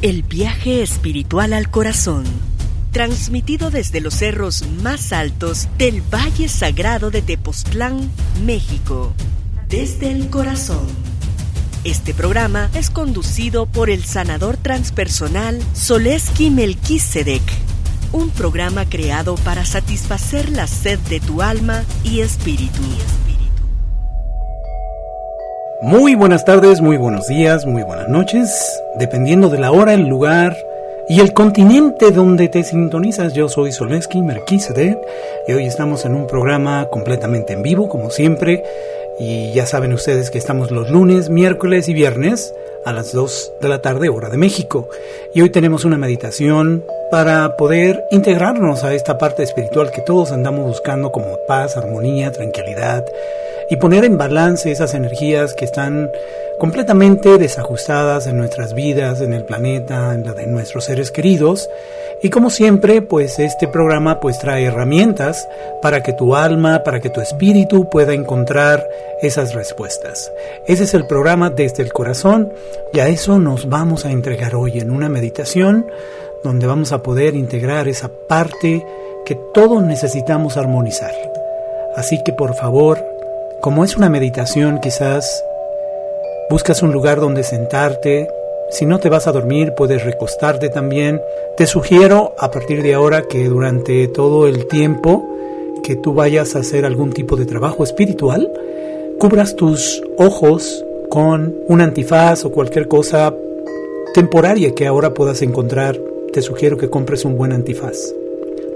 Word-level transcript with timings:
El 0.00 0.22
viaje 0.22 0.80
espiritual 0.80 1.52
al 1.52 1.70
corazón, 1.70 2.22
transmitido 2.92 3.72
desde 3.72 4.00
los 4.00 4.14
cerros 4.14 4.64
más 4.80 5.12
altos 5.12 5.66
del 5.76 6.02
Valle 6.02 6.48
Sagrado 6.48 7.10
de 7.10 7.20
Tepoztlán, 7.20 8.08
México, 8.44 9.12
desde 9.68 10.12
el 10.12 10.30
corazón. 10.30 10.86
Este 11.82 12.14
programa 12.14 12.70
es 12.74 12.90
conducido 12.90 13.66
por 13.66 13.90
el 13.90 14.04
sanador 14.04 14.56
transpersonal 14.56 15.60
Soleski 15.74 16.50
Melquisedec, 16.50 17.42
un 18.12 18.30
programa 18.30 18.84
creado 18.84 19.34
para 19.34 19.64
satisfacer 19.64 20.48
la 20.50 20.68
sed 20.68 21.00
de 21.08 21.18
tu 21.18 21.42
alma 21.42 21.82
y 22.04 22.20
espíritu. 22.20 22.82
Muy 25.80 26.16
buenas 26.16 26.44
tardes, 26.44 26.80
muy 26.80 26.96
buenos 26.96 27.28
días, 27.28 27.64
muy 27.64 27.84
buenas 27.84 28.08
noches, 28.08 28.82
dependiendo 28.96 29.48
de 29.48 29.58
la 29.58 29.70
hora, 29.70 29.94
el 29.94 30.08
lugar 30.08 30.56
y 31.08 31.20
el 31.20 31.32
continente 31.32 32.10
donde 32.10 32.48
te 32.48 32.64
sintonizas. 32.64 33.32
Yo 33.32 33.48
soy 33.48 33.70
Soleski 33.70 34.20
Merquisedet 34.20 34.98
y 35.46 35.52
hoy 35.52 35.66
estamos 35.66 36.04
en 36.04 36.16
un 36.16 36.26
programa 36.26 36.88
completamente 36.90 37.52
en 37.52 37.62
vivo, 37.62 37.88
como 37.88 38.10
siempre. 38.10 38.64
Y 39.20 39.52
ya 39.52 39.66
saben 39.66 39.92
ustedes 39.92 40.32
que 40.32 40.38
estamos 40.38 40.72
los 40.72 40.90
lunes, 40.90 41.30
miércoles 41.30 41.88
y 41.88 41.94
viernes 41.94 42.52
a 42.84 42.92
las 42.92 43.12
2 43.12 43.52
de 43.60 43.68
la 43.68 43.80
tarde, 43.80 44.08
hora 44.08 44.30
de 44.30 44.36
México. 44.36 44.88
Y 45.32 45.42
hoy 45.42 45.50
tenemos 45.50 45.84
una 45.84 45.96
meditación 45.96 46.84
para 47.12 47.56
poder 47.56 48.04
integrarnos 48.10 48.82
a 48.82 48.94
esta 48.94 49.16
parte 49.16 49.44
espiritual 49.44 49.92
que 49.92 50.02
todos 50.02 50.32
andamos 50.32 50.66
buscando 50.66 51.12
como 51.12 51.38
paz, 51.46 51.76
armonía, 51.76 52.32
tranquilidad 52.32 53.04
y 53.70 53.76
poner 53.76 54.04
en 54.04 54.18
balance 54.18 54.70
esas 54.70 54.94
energías 54.94 55.54
que 55.54 55.64
están 55.64 56.10
completamente 56.58 57.38
desajustadas 57.38 58.26
en 58.26 58.36
nuestras 58.36 58.74
vidas, 58.74 59.20
en 59.20 59.32
el 59.32 59.44
planeta, 59.44 60.14
en 60.14 60.24
la 60.24 60.34
de 60.34 60.46
nuestros 60.46 60.84
seres 60.84 61.10
queridos. 61.10 61.68
Y 62.22 62.30
como 62.30 62.50
siempre, 62.50 63.00
pues 63.00 63.38
este 63.38 63.68
programa 63.68 64.18
pues 64.18 64.38
trae 64.38 64.64
herramientas 64.64 65.48
para 65.80 66.02
que 66.02 66.12
tu 66.12 66.34
alma, 66.34 66.82
para 66.82 67.00
que 67.00 67.10
tu 67.10 67.20
espíritu 67.20 67.88
pueda 67.88 68.12
encontrar 68.12 68.88
esas 69.22 69.54
respuestas. 69.54 70.32
Ese 70.66 70.84
es 70.84 70.94
el 70.94 71.06
programa 71.06 71.50
desde 71.50 71.82
el 71.82 71.92
corazón 71.92 72.52
y 72.92 73.00
a 73.00 73.08
eso 73.08 73.38
nos 73.38 73.68
vamos 73.68 74.04
a 74.04 74.10
entregar 74.10 74.56
hoy 74.56 74.80
en 74.80 74.90
una 74.90 75.08
meditación 75.08 75.86
donde 76.42 76.66
vamos 76.66 76.92
a 76.92 77.02
poder 77.02 77.34
integrar 77.34 77.88
esa 77.88 78.08
parte 78.08 78.84
que 79.24 79.36
todos 79.54 79.82
necesitamos 79.82 80.56
armonizar. 80.56 81.12
Así 81.94 82.22
que 82.24 82.32
por 82.32 82.54
favor, 82.54 82.98
como 83.60 83.84
es 83.84 83.96
una 83.96 84.08
meditación, 84.08 84.78
quizás 84.80 85.44
buscas 86.48 86.82
un 86.82 86.92
lugar 86.92 87.20
donde 87.20 87.42
sentarte. 87.42 88.28
Si 88.70 88.86
no 88.86 89.00
te 89.00 89.08
vas 89.08 89.26
a 89.26 89.32
dormir, 89.32 89.74
puedes 89.76 90.04
recostarte 90.04 90.68
también. 90.68 91.20
Te 91.56 91.66
sugiero 91.66 92.34
a 92.38 92.50
partir 92.50 92.82
de 92.82 92.94
ahora 92.94 93.22
que 93.22 93.48
durante 93.48 94.06
todo 94.08 94.46
el 94.46 94.68
tiempo 94.68 95.26
que 95.82 95.96
tú 95.96 96.14
vayas 96.14 96.54
a 96.54 96.60
hacer 96.60 96.84
algún 96.84 97.12
tipo 97.12 97.36
de 97.36 97.46
trabajo 97.46 97.82
espiritual, 97.82 98.50
cubras 99.18 99.56
tus 99.56 100.02
ojos 100.18 100.84
con 101.08 101.56
un 101.66 101.80
antifaz 101.80 102.44
o 102.44 102.52
cualquier 102.52 102.86
cosa 102.86 103.34
temporaria 104.14 104.74
que 104.74 104.86
ahora 104.86 105.14
puedas 105.14 105.42
encontrar. 105.42 105.98
Te 106.32 106.42
sugiero 106.42 106.76
que 106.76 106.90
compres 106.90 107.24
un 107.24 107.36
buen 107.36 107.52
antifaz. 107.52 108.14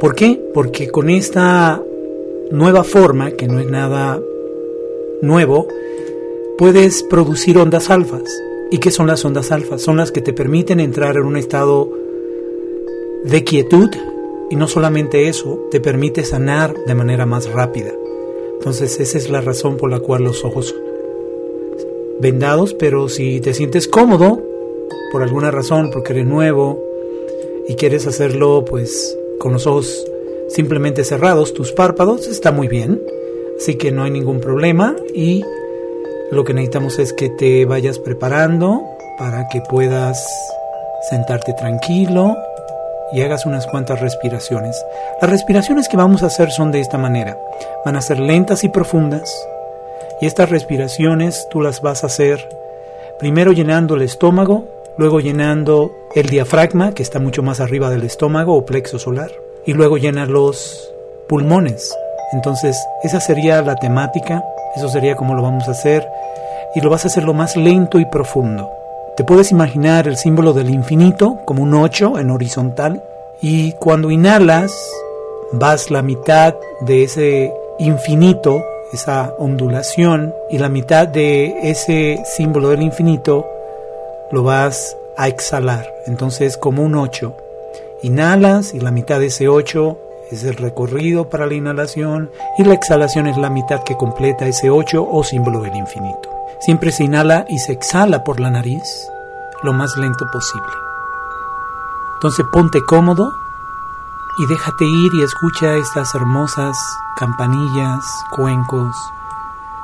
¿Por 0.01 0.15
qué? 0.15 0.41
Porque 0.53 0.89
con 0.89 1.11
esta 1.11 1.81
nueva 2.51 2.83
forma, 2.83 3.31
que 3.33 3.47
no 3.47 3.61
es 3.61 3.67
nada 3.67 4.21
nuevo, 5.23 5.69
puedes 6.59 7.03
producir 7.03 7.57
ondas 7.57 7.89
alfas. 7.89 8.25
¿Y 8.71 8.79
qué 8.79 8.91
son 8.91 9.07
las 9.07 9.25
ondas 9.25 9.51
alfas? 9.53 9.81
Son 9.81 9.97
las 9.97 10.13
que 10.13 10.21
te 10.21 10.33
permiten 10.33 10.81
entrar 10.81 11.17
en 11.17 11.25
un 11.25 11.37
estado 11.37 11.91
de 13.25 13.45
quietud 13.45 13.91
y 14.51 14.57
no 14.57 14.69
solamente 14.69 15.29
eso, 15.29 15.67
te 15.71 15.81
permite 15.81 16.25
sanar 16.25 16.75
de 16.85 16.95
manera 16.95 17.25
más 17.25 17.51
rápida. 17.51 17.93
Entonces 18.55 19.01
esa 19.01 19.17
es 19.17 19.31
la 19.31 19.41
razón 19.41 19.77
por 19.77 19.91
la 19.91 20.01
cual 20.01 20.25
los 20.25 20.45
ojos 20.45 20.75
vendados, 22.21 22.75
pero 22.75 23.09
si 23.09 23.41
te 23.41 23.55
sientes 23.55 23.89
cómodo, 23.89 24.43
por 25.11 25.23
alguna 25.23 25.51
razón, 25.51 25.91
porque 25.93 26.13
eres 26.13 26.27
nuevo 26.27 26.83
y 27.69 27.75
quieres 27.75 28.07
hacerlo 28.07 28.65
pues 28.65 29.19
con 29.39 29.53
los 29.53 29.67
ojos 29.67 30.07
simplemente 30.49 31.05
cerrados, 31.05 31.55
tus 31.55 31.73
párpados, 31.73 32.27
está 32.29 32.53
muy 32.53 32.69
bien. 32.69 33.01
Así 33.59 33.77
que 33.77 33.93
no 33.93 34.05
hay 34.05 34.11
ningún 34.11 34.41
problema 34.41 34.97
y 35.15 35.45
lo 36.31 36.45
que 36.45 36.55
necesitamos 36.55 36.99
es 36.99 37.13
que 37.13 37.29
te 37.29 37.65
vayas 37.67 37.99
preparando 37.99 38.83
para 39.19 39.49
que 39.49 39.61
puedas 39.61 40.27
sentarte 41.11 41.53
tranquilo 41.53 42.37
y 43.13 43.21
hagas 43.21 43.45
unas 43.45 43.67
cuantas 43.67 44.01
respiraciones. 44.01 44.83
Las 45.21 45.31
respiraciones 45.31 45.89
que 45.89 45.97
vamos 45.97 46.23
a 46.23 46.27
hacer 46.27 46.51
son 46.51 46.73
de 46.73 46.81
esta 46.81 46.99
manera. 46.99 47.39
Van 47.85 47.97
a 47.97 48.01
ser 48.01 48.19
lentas 48.19 48.65
y 48.65 48.69
profundas. 48.69 49.31
Y 50.21 50.27
estas 50.27 50.51
respiraciones 50.51 51.47
tú 51.51 51.61
las 51.61 51.83
vas 51.83 52.05
a 52.05 52.07
hacer 52.07 52.49
primero 53.19 53.53
llenando 53.53 53.95
el 53.95 54.03
estómago, 54.03 54.65
luego 54.97 55.21
llenando 55.21 55.93
el 56.15 56.29
diafragma, 56.29 56.95
que 56.95 57.03
está 57.03 57.21
mucho 57.21 57.43
más 57.43 57.61
arriba 57.61 57.91
del 57.91 58.05
estómago 58.05 58.57
o 58.57 58.65
plexo 58.65 58.99
solar, 58.99 59.31
y 59.67 59.75
luego 59.75 59.99
llenas 59.99 60.29
los 60.29 60.93
pulmones. 61.29 61.95
Entonces, 62.33 62.77
esa 63.03 63.21
sería 63.21 63.63
la 63.63 63.77
temática, 63.77 64.43
eso 64.77 64.89
sería 64.89 65.17
como 65.17 65.35
lo 65.35 65.43
vamos 65.43 65.69
a 65.69 65.73
hacer, 65.73 66.09
y 66.75 66.81
lo 66.81 66.91
vas 66.91 67.05
a 67.05 67.09
hacer 67.09 67.25
lo 67.25 67.35
más 67.35 67.57
lento 67.57 67.99
y 67.99 68.07
profundo. 68.07 68.71
Te 69.17 69.25
puedes 69.25 69.51
imaginar 69.51 70.09
el 70.09 70.17
símbolo 70.17 70.55
del 70.55 70.71
infinito 70.71 71.39
como 71.45 71.63
un 71.63 71.75
8 71.75 72.19
en 72.19 72.31
horizontal, 72.31 73.03
y 73.43 73.73
cuando 73.73 74.11
inhalas, 74.11 74.73
vas 75.53 75.91
la 75.91 76.03
mitad 76.03 76.55
de 76.81 77.05
ese 77.05 77.53
infinito, 77.79 78.65
esa 78.93 79.35
ondulación, 79.39 80.35
y 80.49 80.59
la 80.59 80.71
mitad 80.71 81.07
de 81.07 81.71
ese 81.71 82.23
símbolo 82.25 82.71
del 82.71 82.83
infinito 82.83 83.47
lo 84.31 84.43
vas 84.43 84.97
a 85.17 85.29
exhalar. 85.29 85.93
Entonces, 86.07 86.57
como 86.57 86.83
un 86.83 86.95
8. 86.95 87.35
Inhalas 88.03 88.73
y 88.75 88.81
la 88.81 88.91
mitad 88.91 89.21
de 89.21 89.27
ese 89.27 89.49
8 89.49 89.99
es 90.33 90.45
el 90.45 90.57
recorrido 90.57 91.29
para 91.29 91.47
la 91.47 91.55
inhalación 91.55 92.31
y 92.57 92.65
la 92.65 92.75
exhalación 92.75 93.27
es 93.27 93.37
la 93.37 93.51
mitad 93.51 93.83
que 93.85 93.97
completa 93.97 94.47
ese 94.47 94.71
8 94.71 95.07
o 95.11 95.23
símbolo 95.23 95.61
del 95.61 95.77
infinito. 95.77 96.31
Siempre 96.61 96.91
se 96.91 97.05
inhala 97.05 97.45
y 97.49 97.59
se 97.59 97.73
exhala 97.73 98.25
por 98.25 98.41
la 98.41 98.51
nariz 98.51 98.83
lo 99.63 99.73
más 99.73 99.97
lento 99.97 100.27
posible. 100.33 100.73
Entonces 102.15 102.47
ponte 102.53 102.85
cómodo 102.85 103.31
y 104.39 104.47
déjate 104.47 104.85
ir 104.85 105.15
y 105.15 105.23
escucha 105.23 105.77
estas 105.77 106.15
hermosas 106.15 106.77
campanillas, 107.19 108.05
cuencos 108.31 108.97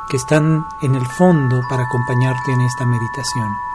que 0.08 0.16
están 0.16 0.64
en 0.80 0.94
el 0.94 1.06
fondo 1.06 1.60
para 1.68 1.82
acompañarte 1.82 2.52
en 2.52 2.60
esta 2.62 2.86
meditación. 2.86 3.67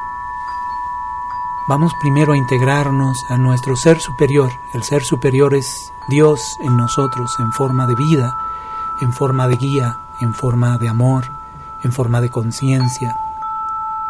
Vamos 1.66 1.94
primero 2.01 2.34
a 2.34 2.38
integrarnos 2.38 3.25
a 3.29 3.38
nuestro 3.38 3.78
ser 3.78 4.01
superior. 4.01 4.51
El 4.74 4.84
ser 4.84 5.01
superior 5.01 5.53
es 5.53 5.94
Dios 6.09 6.57
en 6.59 6.75
nosotros 6.75 7.40
en 7.40 7.53
forma 7.53 7.88
de 7.88 7.96
vida, 7.96 8.38
en 9.00 9.13
forma 9.13 9.47
de 9.47 9.56
guía, 9.56 9.97
en 10.19 10.34
forma 10.34 10.78
de 10.78 10.90
amor, 10.90 11.31
en 11.81 11.94
forma 11.94 12.19
de 12.19 12.29
conciencia, 12.29 13.16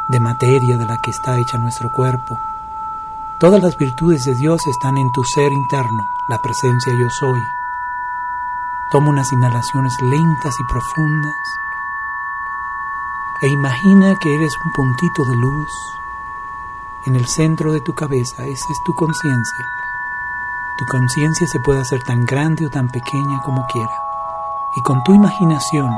de 0.10 0.20
materia 0.20 0.78
de 0.78 0.88
la 0.88 0.98
que 0.98 1.12
está 1.12 1.38
hecha 1.40 1.60
nuestro 1.60 1.92
cuerpo. 1.92 2.40
Todas 3.40 3.62
las 3.62 3.78
virtudes 3.78 4.26
de 4.26 4.34
Dios 4.34 4.66
están 4.66 4.98
en 4.98 5.12
tu 5.12 5.24
ser 5.24 5.52
interno, 5.52 6.08
la 6.30 6.40
presencia 6.42 6.92
yo 7.00 7.08
soy. 7.12 7.42
Toma 8.90 9.10
unas 9.10 9.32
inhalaciones 9.32 9.94
lentas 10.02 10.60
y 10.60 10.64
profundas 10.64 11.36
e 13.44 13.48
imagina 13.48 14.16
que 14.16 14.34
eres 14.34 14.54
un 14.66 14.72
puntito 14.72 15.26
de 15.26 15.36
luz 15.36 15.70
en 17.06 17.16
el 17.16 17.28
centro 17.28 17.74
de 17.74 17.82
tu 17.82 17.94
cabeza, 17.94 18.46
esa 18.46 18.72
es 18.72 18.78
tu 18.86 18.94
conciencia. 18.94 19.66
Tu 20.78 20.86
conciencia 20.86 21.48
se 21.48 21.60
puede 21.60 21.82
hacer 21.82 22.02
tan 22.04 22.26
grande 22.26 22.66
o 22.66 22.70
tan 22.70 22.88
pequeña 22.88 23.42
como 23.44 23.66
quiera. 23.68 24.02
Y 24.76 24.82
con 24.82 25.04
tu 25.04 25.14
imaginación, 25.14 25.92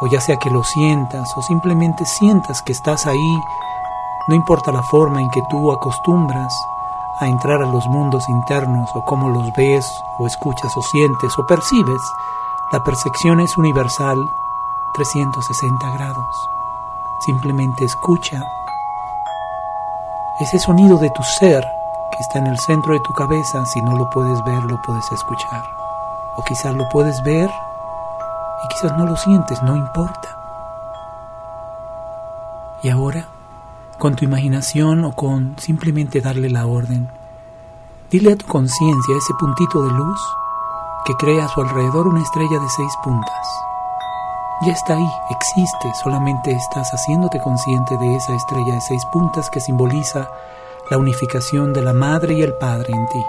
o 0.00 0.06
ya 0.06 0.20
sea 0.20 0.36
que 0.38 0.50
lo 0.50 0.64
sientas 0.64 1.28
o 1.36 1.42
simplemente 1.42 2.04
sientas 2.06 2.62
que 2.62 2.72
estás 2.72 3.06
ahí, 3.06 3.40
no 4.28 4.34
importa 4.34 4.72
la 4.72 4.82
forma 4.82 5.20
en 5.20 5.30
que 5.30 5.42
tú 5.50 5.70
acostumbras 5.70 6.52
a 7.20 7.28
entrar 7.28 7.62
a 7.62 7.66
los 7.66 7.86
mundos 7.86 8.28
internos 8.28 8.90
o 8.94 9.04
cómo 9.04 9.28
los 9.28 9.52
ves 9.54 9.86
o 10.18 10.26
escuchas 10.26 10.76
o 10.76 10.82
sientes 10.82 11.38
o 11.38 11.46
percibes, 11.46 12.02
la 12.72 12.82
percepción 12.82 13.40
es 13.40 13.56
universal 13.56 14.18
360 14.94 15.90
grados. 15.90 16.48
Simplemente 17.24 17.84
escucha 17.84 18.42
ese 20.40 20.58
sonido 20.58 20.98
de 20.98 21.10
tu 21.10 21.22
ser 21.22 21.64
que 22.12 22.22
está 22.22 22.38
en 22.38 22.46
el 22.46 22.58
centro 22.58 22.92
de 22.92 23.00
tu 23.00 23.12
cabeza, 23.12 23.64
si 23.66 23.80
no 23.82 23.96
lo 23.96 24.10
puedes 24.10 24.42
ver, 24.44 24.62
lo 24.64 24.80
puedes 24.82 25.10
escuchar. 25.12 25.64
O 26.36 26.44
quizás 26.44 26.74
lo 26.74 26.88
puedes 26.90 27.22
ver 27.22 27.50
y 28.64 28.68
quizás 28.68 28.96
no 28.98 29.06
lo 29.06 29.16
sientes, 29.16 29.62
no 29.62 29.76
importa. 29.76 30.28
Y 32.82 32.90
ahora, 32.90 33.26
con 33.98 34.14
tu 34.14 34.24
imaginación 34.24 35.04
o 35.04 35.12
con 35.12 35.56
simplemente 35.58 36.20
darle 36.20 36.50
la 36.50 36.66
orden. 36.66 37.08
Dile 38.10 38.32
a 38.32 38.36
tu 38.36 38.46
conciencia 38.46 39.16
ese 39.16 39.34
puntito 39.34 39.82
de 39.82 39.90
luz 39.90 40.20
que 41.06 41.16
crea 41.16 41.46
a 41.46 41.48
su 41.48 41.60
alrededor 41.60 42.06
una 42.06 42.22
estrella 42.22 42.58
de 42.58 42.68
seis 42.68 42.92
puntas. 43.02 43.46
Ya 44.62 44.72
está 44.72 44.94
ahí, 44.94 45.08
existe, 45.28 45.92
solamente 46.02 46.50
estás 46.50 46.90
haciéndote 46.90 47.38
consciente 47.40 47.98
de 47.98 48.16
esa 48.16 48.34
estrella 48.34 48.74
de 48.74 48.80
seis 48.80 49.04
puntas 49.12 49.50
que 49.50 49.60
simboliza 49.60 50.30
la 50.90 50.96
unificación 50.96 51.74
de 51.74 51.82
la 51.82 51.92
Madre 51.92 52.32
y 52.32 52.42
el 52.42 52.54
Padre 52.54 52.94
en 52.94 53.06
ti, 53.06 53.22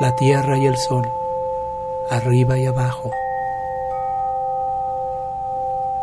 la 0.00 0.16
tierra 0.16 0.58
y 0.58 0.66
el 0.66 0.76
sol, 0.76 1.08
arriba 2.10 2.58
y 2.58 2.66
abajo. 2.66 3.08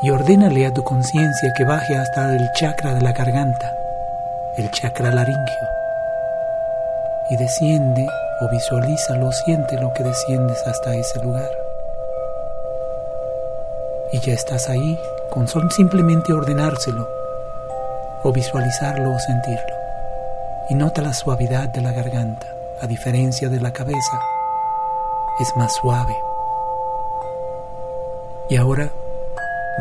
Y 0.01 0.11
ordénale 0.11 0.65
a 0.65 0.73
tu 0.73 0.83
conciencia 0.85 1.53
que 1.57 1.65
baje 1.65 1.97
hasta 1.97 2.33
el 2.33 2.49
chakra 2.53 2.93
de 2.93 3.01
la 3.01 3.11
garganta, 3.11 3.73
el 4.55 4.71
chakra 4.71 5.11
laringio, 5.11 5.67
y 7.29 7.35
desciende 7.35 8.07
o 8.39 8.49
visualízalo, 8.49 9.33
siente 9.33 9.75
lo 9.81 9.91
que 9.91 10.03
desciendes 10.03 10.65
hasta 10.65 10.95
ese 10.95 11.19
lugar. 11.21 11.64
Y 14.15 14.19
ya 14.21 14.33
estás 14.33 14.69
ahí 14.69 14.97
con 15.29 15.45
simplemente 15.71 16.31
ordenárselo, 16.31 17.05
o 18.23 18.31
visualizarlo 18.31 19.13
o 19.13 19.19
sentirlo. 19.19 19.75
Y 20.69 20.75
nota 20.75 21.01
la 21.01 21.13
suavidad 21.13 21.67
de 21.67 21.81
la 21.81 21.91
garganta, 21.91 22.47
a 22.79 22.87
diferencia 22.87 23.49
de 23.49 23.59
la 23.59 23.73
cabeza, 23.73 24.21
es 25.41 25.53
más 25.57 25.75
suave. 25.75 26.15
Y 28.47 28.55
ahora 28.55 28.89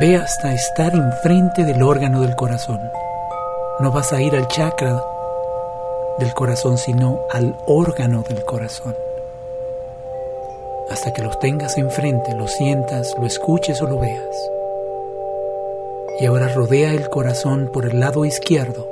ve 0.00 0.16
hasta 0.16 0.52
estar 0.52 0.92
enfrente 0.92 1.62
del 1.62 1.80
órgano 1.84 2.20
del 2.20 2.34
corazón. 2.34 2.80
No 3.78 3.92
vas 3.92 4.12
a 4.12 4.20
ir 4.20 4.34
al 4.34 4.48
chakra 4.48 5.00
del 6.18 6.34
corazón, 6.34 6.76
sino 6.76 7.20
al 7.30 7.56
órgano 7.66 8.24
del 8.28 8.44
corazón. 8.44 8.96
Hasta 10.94 11.12
que 11.12 11.22
los 11.22 11.38
tengas 11.40 11.76
enfrente, 11.76 12.34
lo 12.34 12.46
sientas, 12.46 13.14
lo 13.18 13.26
escuches 13.26 13.82
o 13.82 13.86
lo 13.86 13.98
veas. 13.98 14.50
Y 16.20 16.26
ahora 16.26 16.48
rodea 16.48 16.94
el 16.94 17.08
corazón 17.08 17.68
por 17.72 17.84
el 17.84 17.98
lado 17.98 18.24
izquierdo 18.24 18.86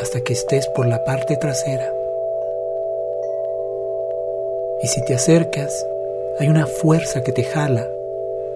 hasta 0.00 0.22
que 0.22 0.32
estés 0.32 0.66
por 0.68 0.86
la 0.86 1.04
parte 1.04 1.36
trasera. 1.36 1.92
Y 4.82 4.86
si 4.86 5.04
te 5.04 5.14
acercas, 5.14 5.86
hay 6.38 6.48
una 6.48 6.66
fuerza 6.66 7.20
que 7.20 7.32
te 7.32 7.44
jala, 7.44 7.86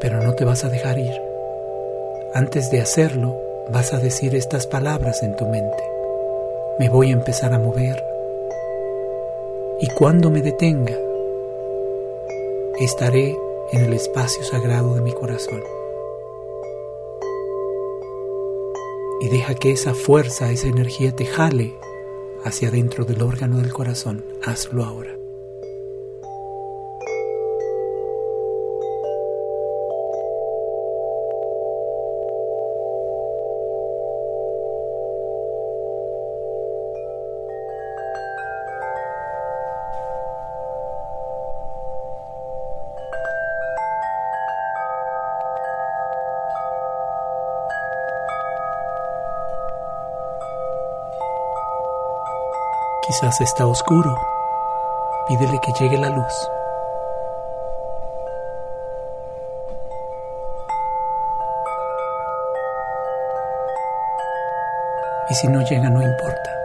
pero 0.00 0.22
no 0.22 0.34
te 0.34 0.46
vas 0.46 0.64
a 0.64 0.70
dejar 0.70 0.98
ir. 0.98 1.20
Antes 2.32 2.70
de 2.70 2.80
hacerlo, 2.80 3.36
vas 3.68 3.92
a 3.92 3.98
decir 3.98 4.34
estas 4.34 4.66
palabras 4.66 5.22
en 5.22 5.36
tu 5.36 5.44
mente 5.44 5.94
me 6.78 6.88
voy 6.88 7.10
a 7.10 7.12
empezar 7.12 7.52
a 7.54 7.58
mover. 7.58 8.02
Y 9.80 9.86
cuando 9.88 10.30
me 10.30 10.42
detenga, 10.42 10.98
estaré 12.78 13.38
en 13.72 13.84
el 13.84 13.92
espacio 13.92 14.42
sagrado 14.44 14.94
de 14.94 15.00
mi 15.00 15.12
corazón. 15.12 15.62
Y 19.20 19.28
deja 19.28 19.54
que 19.54 19.72
esa 19.72 19.94
fuerza, 19.94 20.50
esa 20.50 20.68
energía 20.68 21.14
te 21.14 21.24
jale 21.24 21.74
hacia 22.44 22.70
dentro 22.70 23.04
del 23.04 23.22
órgano 23.22 23.58
del 23.58 23.72
corazón. 23.72 24.24
Hazlo 24.42 24.84
ahora. 24.84 25.23
Quizás 53.14 53.40
está 53.42 53.64
oscuro. 53.64 54.12
Pídele 55.28 55.60
que 55.60 55.72
llegue 55.78 55.98
la 55.98 56.08
luz. 56.08 56.50
Y 65.30 65.34
si 65.34 65.46
no 65.46 65.62
llega, 65.62 65.90
no 65.90 66.02
importa. 66.02 66.58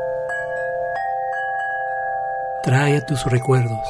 Trae 2.63 2.98
a 2.98 3.06
tus 3.06 3.24
recuerdos 3.25 3.88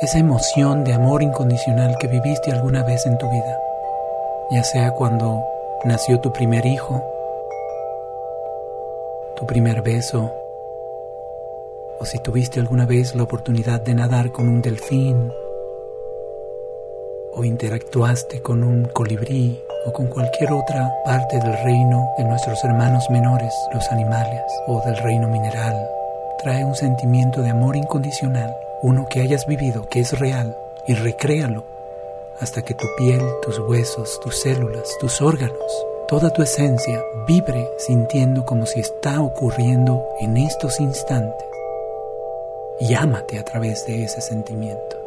esa 0.00 0.20
emoción 0.20 0.84
de 0.84 0.94
amor 0.94 1.22
incondicional 1.22 1.98
que 1.98 2.08
viviste 2.08 2.50
alguna 2.50 2.82
vez 2.82 3.04
en 3.04 3.18
tu 3.18 3.28
vida, 3.28 3.60
ya 4.50 4.64
sea 4.64 4.92
cuando 4.92 5.44
nació 5.84 6.18
tu 6.20 6.32
primer 6.32 6.64
hijo, 6.64 7.04
tu 9.40 9.46
primer 9.46 9.80
beso, 9.80 10.30
o 11.98 12.04
si 12.04 12.18
tuviste 12.18 12.60
alguna 12.60 12.84
vez 12.84 13.14
la 13.14 13.22
oportunidad 13.22 13.80
de 13.80 13.94
nadar 13.94 14.30
con 14.32 14.46
un 14.46 14.60
delfín, 14.60 15.32
o 17.32 17.42
interactuaste 17.42 18.42
con 18.42 18.62
un 18.62 18.84
colibrí, 18.84 19.64
o 19.86 19.92
con 19.94 20.08
cualquier 20.08 20.52
otra 20.52 20.92
parte 21.06 21.38
del 21.38 21.56
reino 21.64 22.06
de 22.18 22.24
nuestros 22.24 22.62
hermanos 22.64 23.08
menores, 23.08 23.54
los 23.72 23.90
animales, 23.90 24.42
o 24.66 24.82
del 24.84 24.98
reino 24.98 25.26
mineral, 25.28 25.74
trae 26.42 26.62
un 26.62 26.74
sentimiento 26.74 27.40
de 27.40 27.48
amor 27.48 27.76
incondicional, 27.76 28.54
uno 28.82 29.06
que 29.08 29.22
hayas 29.22 29.46
vivido, 29.46 29.88
que 29.88 30.00
es 30.00 30.18
real, 30.18 30.54
y 30.86 30.92
recréalo 30.92 31.64
hasta 32.40 32.60
que 32.60 32.74
tu 32.74 32.86
piel, 32.98 33.22
tus 33.40 33.58
huesos, 33.58 34.20
tus 34.20 34.38
células, 34.38 34.98
tus 35.00 35.22
órganos 35.22 35.89
toda 36.10 36.30
tu 36.30 36.42
esencia 36.42 37.04
vibre 37.24 37.70
sintiendo 37.78 38.44
como 38.44 38.66
si 38.66 38.80
está 38.80 39.22
ocurriendo 39.22 40.04
en 40.18 40.38
estos 40.38 40.80
instantes. 40.80 41.46
Y 42.80 42.94
ámate 42.94 43.38
a 43.38 43.44
través 43.44 43.86
de 43.86 44.02
ese 44.02 44.20
sentimiento. 44.20 44.99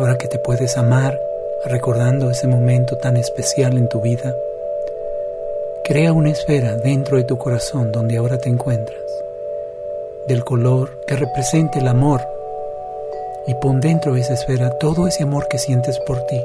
Ahora 0.00 0.16
que 0.16 0.28
te 0.28 0.38
puedes 0.38 0.78
amar 0.78 1.20
recordando 1.66 2.30
ese 2.30 2.46
momento 2.46 2.96
tan 2.96 3.18
especial 3.18 3.76
en 3.76 3.86
tu 3.86 4.00
vida, 4.00 4.34
crea 5.84 6.14
una 6.14 6.30
esfera 6.30 6.76
dentro 6.76 7.18
de 7.18 7.24
tu 7.24 7.36
corazón 7.36 7.92
donde 7.92 8.16
ahora 8.16 8.38
te 8.38 8.48
encuentras, 8.48 8.98
del 10.26 10.42
color 10.42 10.88
que 11.06 11.16
represente 11.16 11.80
el 11.80 11.88
amor, 11.88 12.22
y 13.46 13.52
pon 13.54 13.80
dentro 13.80 14.14
de 14.14 14.20
esa 14.20 14.32
esfera 14.32 14.70
todo 14.78 15.06
ese 15.06 15.22
amor 15.22 15.48
que 15.48 15.58
sientes 15.58 15.98
por 16.00 16.24
ti. 16.24 16.40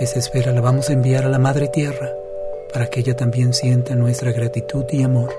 Esa 0.00 0.18
esfera 0.18 0.52
la 0.52 0.60
vamos 0.60 0.90
a 0.90 0.94
enviar 0.94 1.26
a 1.26 1.28
la 1.28 1.38
Madre 1.38 1.68
Tierra 1.68 2.12
para 2.72 2.88
que 2.88 3.00
ella 3.00 3.14
también 3.14 3.54
sienta 3.54 3.94
nuestra 3.94 4.32
gratitud 4.32 4.84
y 4.90 5.04
amor. 5.04 5.32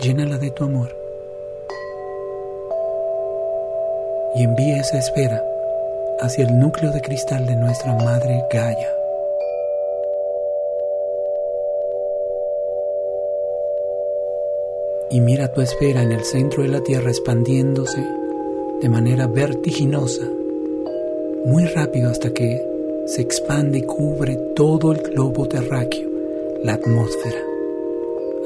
Llénala 0.00 0.38
de 0.38 0.50
tu 0.52 0.64
amor. 0.64 0.97
Y 4.38 4.44
envíe 4.44 4.78
esa 4.78 4.98
esfera 4.98 5.44
hacia 6.20 6.44
el 6.44 6.56
núcleo 6.56 6.92
de 6.92 7.00
cristal 7.00 7.44
de 7.44 7.56
nuestra 7.56 7.92
Madre 7.94 8.44
Gaia. 8.48 8.94
Y 15.10 15.20
mira 15.20 15.52
tu 15.52 15.60
esfera 15.60 16.02
en 16.02 16.12
el 16.12 16.24
centro 16.24 16.62
de 16.62 16.68
la 16.68 16.80
Tierra 16.82 17.10
expandiéndose 17.10 18.04
de 18.80 18.88
manera 18.88 19.26
vertiginosa, 19.26 20.28
muy 21.44 21.64
rápido 21.64 22.10
hasta 22.10 22.30
que 22.30 22.64
se 23.06 23.22
expande 23.22 23.78
y 23.78 23.82
cubre 23.82 24.36
todo 24.54 24.92
el 24.92 24.98
globo 24.98 25.48
terráqueo, 25.48 26.08
la 26.62 26.74
atmósfera, 26.74 27.40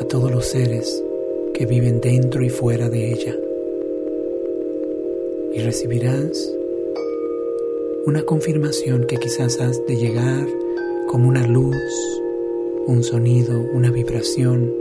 a 0.00 0.04
todos 0.04 0.30
los 0.30 0.46
seres 0.46 1.02
que 1.52 1.66
viven 1.66 2.00
dentro 2.00 2.42
y 2.42 2.48
fuera 2.48 2.88
de 2.88 3.12
ella. 3.12 3.34
Y 5.54 5.60
recibirás 5.60 6.54
una 8.06 8.22
confirmación 8.22 9.04
que 9.04 9.16
quizás 9.16 9.60
has 9.60 9.84
de 9.86 9.96
llegar 9.96 10.48
como 11.08 11.28
una 11.28 11.46
luz, 11.46 11.76
un 12.86 13.02
sonido, 13.02 13.60
una 13.72 13.90
vibración. 13.90 14.74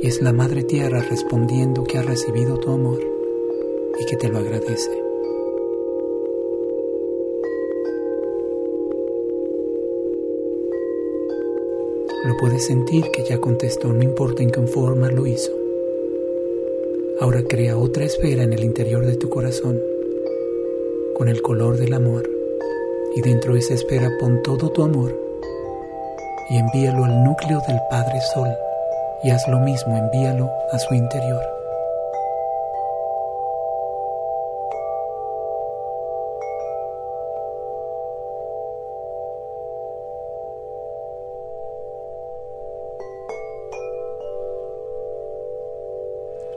Y 0.00 0.06
es 0.06 0.20
la 0.20 0.32
Madre 0.32 0.62
Tierra 0.62 1.00
respondiendo 1.00 1.84
que 1.84 1.98
ha 1.98 2.02
recibido 2.02 2.58
tu 2.58 2.70
amor 2.70 3.00
y 3.98 4.04
que 4.04 4.16
te 4.16 4.28
lo 4.28 4.38
agradece. 4.38 4.90
Lo 12.24 12.36
puedes 12.38 12.66
sentir 12.66 13.10
que 13.10 13.22
ya 13.24 13.40
contestó, 13.40 13.92
no 13.92 14.02
importa 14.02 14.42
en 14.42 14.50
qué 14.50 14.62
forma 14.62 15.10
lo 15.10 15.26
hizo. 15.26 15.63
Ahora 17.24 17.42
crea 17.42 17.78
otra 17.78 18.04
esfera 18.04 18.42
en 18.42 18.52
el 18.52 18.62
interior 18.62 19.06
de 19.06 19.16
tu 19.16 19.30
corazón 19.30 19.80
con 21.16 21.30
el 21.30 21.40
color 21.40 21.78
del 21.78 21.94
amor 21.94 22.28
y 23.16 23.22
dentro 23.22 23.54
de 23.54 23.60
esa 23.60 23.72
esfera 23.72 24.10
pon 24.20 24.42
todo 24.42 24.70
tu 24.70 24.82
amor 24.82 25.18
y 26.50 26.58
envíalo 26.58 27.02
al 27.02 27.24
núcleo 27.24 27.62
del 27.66 27.78
Padre 27.88 28.20
Sol 28.34 28.50
y 29.22 29.30
haz 29.30 29.48
lo 29.48 29.58
mismo, 29.60 29.96
envíalo 29.96 30.50
a 30.70 30.78
su 30.78 30.92
interior. 30.92 31.40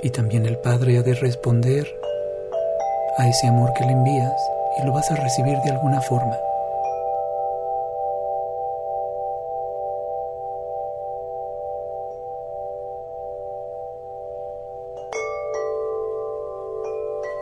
Y 0.08 0.10
también 0.10 0.46
el 0.46 0.58
Padre 0.58 0.98
ha 0.98 1.04
de 1.04 1.16
responder 1.16 1.86
a 3.18 3.28
ese 3.28 3.46
amor 3.46 3.74
que 3.74 3.84
le 3.84 3.92
envías 3.92 4.40
y 4.80 4.86
lo 4.86 4.94
vas 4.94 5.12
a 5.12 5.18
recibir 5.18 5.58
de 5.66 5.72
alguna 5.72 6.00
forma. 6.00 6.40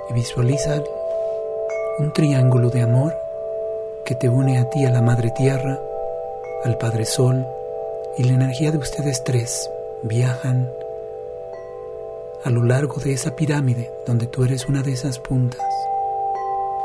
Y 0.10 0.14
visualiza 0.14 0.82
un 2.00 2.14
triángulo 2.14 2.72
de 2.72 2.82
amor 2.82 3.16
que 4.06 4.16
te 4.16 4.28
une 4.28 4.58
a 4.58 4.68
ti, 4.72 4.88
a 4.88 4.90
la 4.90 5.04
Madre 5.04 5.30
Tierra, 5.30 5.78
al 6.64 6.80
Padre 6.80 7.06
Sol, 7.06 7.46
y 8.18 8.24
la 8.24 8.34
energía 8.34 8.72
de 8.72 8.80
ustedes 8.80 9.24
tres 9.24 9.70
viajan 10.02 10.68
a 12.46 12.52
lo 12.52 12.62
largo 12.62 13.02
de 13.02 13.12
esa 13.12 13.36
pirámide 13.36 13.92
donde 14.06 14.28
tú 14.28 14.44
eres 14.44 14.70
una 14.70 14.84
de 14.84 14.94
esas 14.94 15.18
puntas 15.18 15.66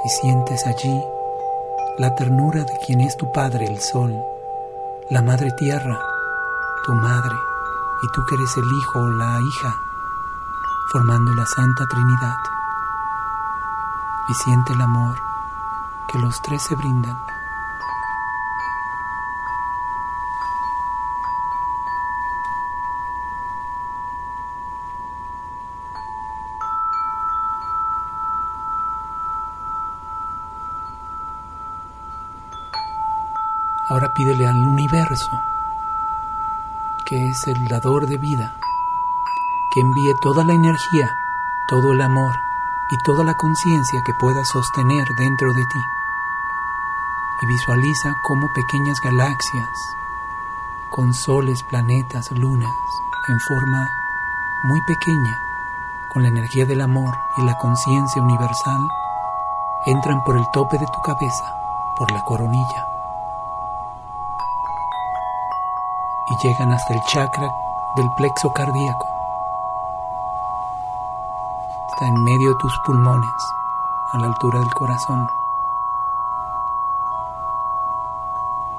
y 0.03 0.09
sientes 0.09 0.67
allí 0.67 1.05
la 1.99 2.15
ternura 2.15 2.65
de 2.65 2.73
quien 2.87 3.03
es 3.03 3.15
tu 3.19 3.31
Padre, 3.31 3.67
el 3.67 3.79
Sol, 3.79 4.11
la 5.11 5.21
Madre 5.21 5.51
Tierra, 5.59 6.01
tu 6.87 6.95
Madre, 6.95 7.37
y 8.03 8.07
tú 8.15 8.25
que 8.27 8.37
eres 8.37 8.57
el 8.57 8.73
Hijo 8.73 9.01
o 9.01 9.11
la 9.11 9.39
hija, 9.39 9.83
formando 10.91 11.35
la 11.35 11.45
Santa 11.45 11.87
Trinidad. 11.89 12.37
Y 14.31 14.35
siente 14.35 14.73
el 14.73 14.81
amor 14.81 15.15
que 16.11 16.19
los 16.21 16.41
tres 16.41 16.63
se 16.63 16.75
brindan. 16.75 17.30
Toda 40.21 40.45
la 40.45 40.53
energía, 40.53 41.09
todo 41.69 41.93
el 41.93 42.01
amor 42.01 42.35
y 42.91 42.99
toda 42.99 43.25
la 43.25 43.35
conciencia 43.35 44.01
que 44.05 44.15
pueda 44.15 44.45
sostener 44.45 45.07
dentro 45.17 45.53
de 45.53 45.65
ti. 45.67 45.81
Y 47.43 47.47
visualiza 47.47 48.15
como 48.23 48.53
pequeñas 48.53 49.01
galaxias, 49.01 49.69
con 50.91 51.15
soles, 51.15 51.63
planetas, 51.63 52.31
lunas, 52.33 52.71
en 53.29 53.41
forma 53.41 53.89
muy 54.65 54.81
pequeña, 54.83 55.39
con 56.09 56.23
la 56.23 56.29
energía 56.29 56.67
del 56.67 56.81
amor 56.81 57.15
y 57.39 57.43
la 57.43 57.57
conciencia 57.57 58.23
universal, 58.23 58.81
entran 59.87 60.23
por 60.25 60.37
el 60.37 60.45
tope 60.53 60.79
de 60.79 60.87
tu 60.87 61.01
cabeza, 61.01 61.55
por 61.97 62.11
la 62.13 62.23
coronilla 62.25 62.91
y 66.31 66.37
llegan 66.47 66.73
hasta 66.73 66.95
el 66.95 67.01
chakra 67.03 67.51
del 67.97 68.11
plexo 68.17 68.53
cardíaco. 68.53 69.20
En 72.03 72.25
medio 72.25 72.51
de 72.51 72.55
tus 72.57 72.73
pulmones, 72.87 73.31
a 74.13 74.19
la 74.19 74.27
altura 74.27 74.59
del 74.59 74.71
corazón. 74.71 75.27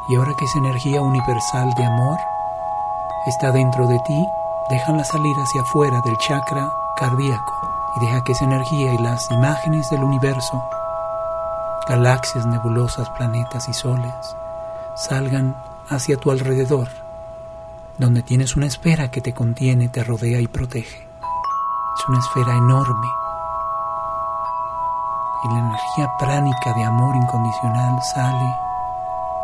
Y 0.10 0.16
ahora 0.16 0.34
que 0.34 0.46
esa 0.46 0.58
energía 0.58 1.01
universal 1.01 1.74
de 1.75 1.86
amor 1.86 2.18
está 3.28 3.51
dentro 3.51 3.88
de 3.88 4.00
ti, 4.00 4.28
déjala 4.70 5.04
salir 5.04 5.36
hacia 5.38 5.62
afuera 5.62 6.01
del 6.01 6.18
chakra 6.18 6.74
cardíaco 6.98 7.54
y 7.96 8.06
deja 8.06 8.24
que 8.24 8.32
esa 8.32 8.46
energía 8.46 8.94
y 8.94 8.98
las 8.98 9.30
imágenes 9.30 9.90
del 9.92 10.04
universo, 10.04 10.63
galaxias, 11.88 12.48
nebulosas, 12.48 13.10
planetas 13.12 13.70
y 13.70 13.74
soles, 13.74 14.36
salgan 14.96 15.56
hacia 15.90 16.18
tu 16.18 16.32
alrededor 16.32 16.88
donde 18.00 18.24
tienes 18.24 18.56
una 18.56 18.66
esfera 18.66 19.12
que 19.12 19.22
te 19.22 19.34
contiene, 19.34 19.88
te 19.88 20.04
rodea 20.04 20.42
y 20.42 20.48
protege. 20.48 21.11
Es 22.01 22.10
una 22.10 22.17
esfera 22.17 22.58
enorme. 22.58 23.08
Y 25.43 25.48
la 25.50 25.60
energía 25.60 26.12
pránica 26.17 26.74
de 26.74 26.84
amor 26.84 27.15
incondicional 27.15 28.01
sale 28.15 28.55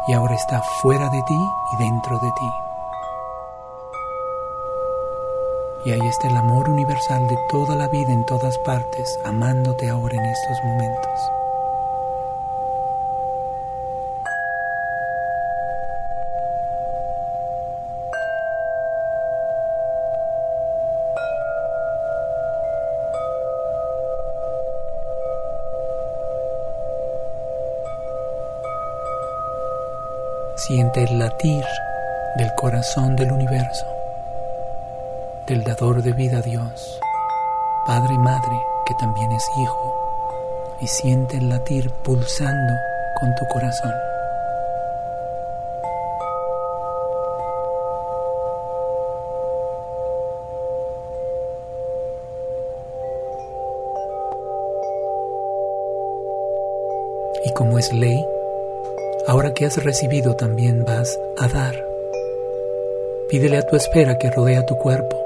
y 0.07 0.13
ahora 0.13 0.33
está 0.33 0.63
fuera 0.81 1.07
de 1.09 1.21
ti 1.21 1.37
y 1.73 1.77
dentro 1.77 2.17
de 2.17 2.31
ti. 2.31 2.49
Y 5.85 5.91
ahí 5.91 6.07
está 6.07 6.29
el 6.29 6.37
amor 6.37 6.67
universal 6.67 7.27
de 7.27 7.37
toda 7.51 7.75
la 7.75 7.87
vida 7.89 8.11
en 8.11 8.25
todas 8.25 8.57
partes, 8.65 9.19
amándote 9.23 9.87
ahora 9.91 10.15
en 10.15 10.25
estos 10.25 10.57
momentos. 10.63 11.36
Siente 30.67 31.05
el 31.05 31.17
latir 31.17 31.63
del 32.35 32.53
corazón 32.55 33.15
del 33.15 33.31
universo, 33.31 33.85
del 35.47 35.63
dador 35.63 36.03
de 36.03 36.11
vida 36.11 36.41
Dios, 36.41 36.99
Padre 37.85 38.13
y 38.13 38.17
Madre 38.17 38.59
que 38.85 38.93
también 38.95 39.31
es 39.31 39.45
Hijo, 39.61 39.95
y 40.81 40.87
siente 40.87 41.37
el 41.37 41.47
latir 41.47 41.89
pulsando 42.03 42.73
con 43.17 43.33
tu 43.35 43.45
corazón. 43.47 43.93
Y 57.45 57.53
como 57.53 57.79
es 57.79 57.93
ley, 57.93 58.36
Ahora 59.27 59.53
que 59.53 59.65
has 59.65 59.83
recibido 59.83 60.37
también 60.37 60.85
vas 60.85 61.19
a 61.37 61.49
dar. 61.49 61.85
Pídele 63.27 63.57
a 63.57 63.61
tu 63.61 63.75
esfera 63.75 64.17
que 64.17 64.31
rodea 64.31 64.65
tu 64.65 64.77
cuerpo, 64.77 65.17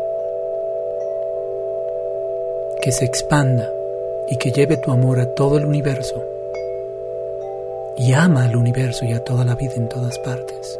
que 2.82 2.92
se 2.92 3.06
expanda 3.06 3.72
y 4.28 4.38
que 4.38 4.50
lleve 4.50 4.78
tu 4.78 4.90
amor 4.90 5.20
a 5.20 5.28
todo 5.36 5.60
el 5.60 5.66
universo. 5.66 6.20
Y 7.96 8.14
ama 8.14 8.46
al 8.46 8.56
universo 8.56 9.06
y 9.06 9.14
a 9.14 9.24
toda 9.24 9.46
la 9.46 9.54
vida 9.54 9.76
en 9.76 9.88
todas 9.88 10.18
partes. 10.18 10.80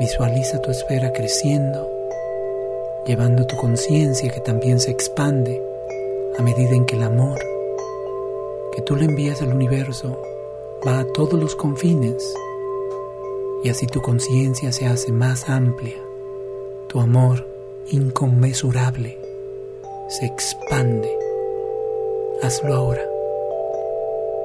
Visualiza 0.00 0.62
tu 0.62 0.70
esfera 0.70 1.12
creciendo, 1.12 1.90
llevando 3.04 3.46
tu 3.46 3.54
conciencia 3.56 4.30
que 4.30 4.40
también 4.40 4.80
se 4.80 4.92
expande 4.92 5.60
a 6.38 6.42
medida 6.42 6.74
en 6.74 6.86
que 6.86 6.96
el 6.96 7.02
amor 7.02 7.38
que 8.74 8.80
tú 8.80 8.96
le 8.96 9.04
envías 9.04 9.42
al 9.42 9.52
universo 9.52 10.16
a 10.88 11.04
todos 11.12 11.38
los 11.38 11.54
confines 11.54 12.34
y 13.62 13.68
así 13.68 13.86
tu 13.86 14.00
conciencia 14.00 14.72
se 14.72 14.86
hace 14.86 15.12
más 15.12 15.48
amplia, 15.50 15.96
tu 16.88 17.00
amor 17.00 17.46
inconmensurable 17.90 19.18
se 20.08 20.24
expande. 20.24 21.10
Hazlo 22.42 22.74
ahora 22.74 23.02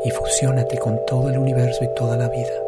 y 0.03 0.11
fusiónate 0.11 0.77
con 0.79 0.99
todo 1.07 1.29
el 1.29 1.37
universo 1.37 1.85
y 1.85 1.95
toda 1.95 2.17
la 2.17 2.27
vida. 2.27 2.62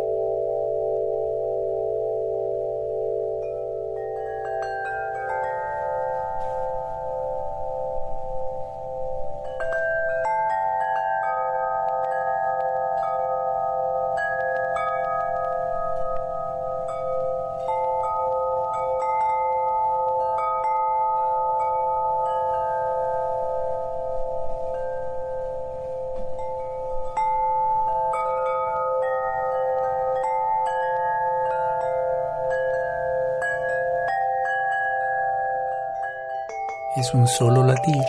Un 37.16 37.28
solo 37.28 37.64
latir, 37.64 38.04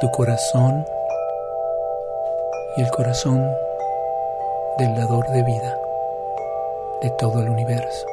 tu 0.00 0.10
corazón 0.10 0.84
y 2.76 2.82
el 2.82 2.90
corazón 2.90 3.40
del 4.76 4.92
dador 4.96 5.24
de 5.28 5.42
vida 5.44 5.78
de 7.00 7.10
todo 7.10 7.42
el 7.42 7.48
universo. 7.48 8.09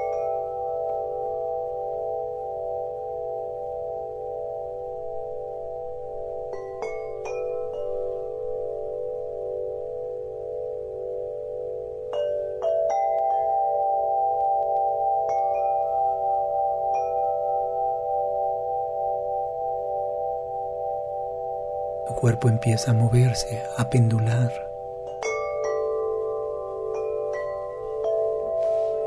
Empieza 22.45 22.91
a 22.91 22.93
moverse, 22.93 23.63
a 23.77 23.89
pendular. 23.89 24.51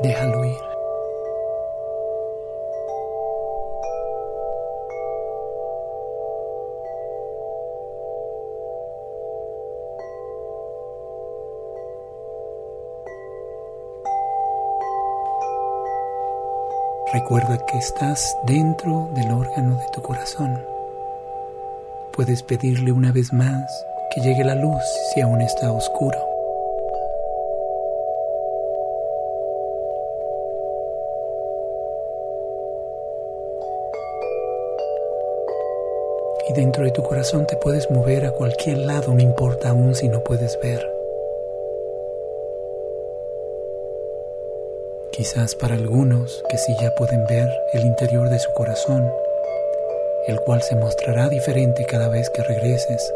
Déjalo 0.01 0.45
ir. 0.45 0.71
Recuerda 17.13 17.57
que 17.65 17.77
estás 17.77 18.37
dentro 18.43 19.09
del 19.13 19.31
órgano 19.31 19.75
de 19.75 19.85
tu 19.93 20.01
corazón. 20.01 20.70
Puedes 22.13 22.43
pedirle 22.43 22.91
una 22.91 23.13
vez 23.13 23.31
más 23.31 23.85
que 24.13 24.21
llegue 24.21 24.43
la 24.43 24.55
luz 24.55 24.83
si 25.13 25.21
aún 25.21 25.41
está 25.41 25.71
oscuro. 25.71 26.17
Y 36.49 36.53
dentro 36.53 36.83
de 36.83 36.91
tu 36.91 37.01
corazón 37.01 37.47
te 37.47 37.55
puedes 37.55 37.89
mover 37.89 38.25
a 38.25 38.31
cualquier 38.31 38.79
lado, 38.79 39.13
no 39.13 39.21
importa 39.21 39.69
aún 39.69 39.95
si 39.95 40.09
no 40.09 40.21
puedes 40.21 40.59
ver. 40.61 40.85
Quizás 45.13 45.55
para 45.55 45.75
algunos 45.75 46.43
que 46.49 46.57
sí 46.57 46.73
ya 46.81 46.93
pueden 46.95 47.25
ver 47.27 47.47
el 47.71 47.85
interior 47.85 48.29
de 48.29 48.39
su 48.39 48.51
corazón, 48.51 49.09
el 50.27 50.39
cual 50.39 50.61
se 50.61 50.75
mostrará 50.75 51.29
diferente 51.29 51.85
cada 51.85 52.07
vez 52.07 52.29
que 52.29 52.43
regreses 52.43 53.13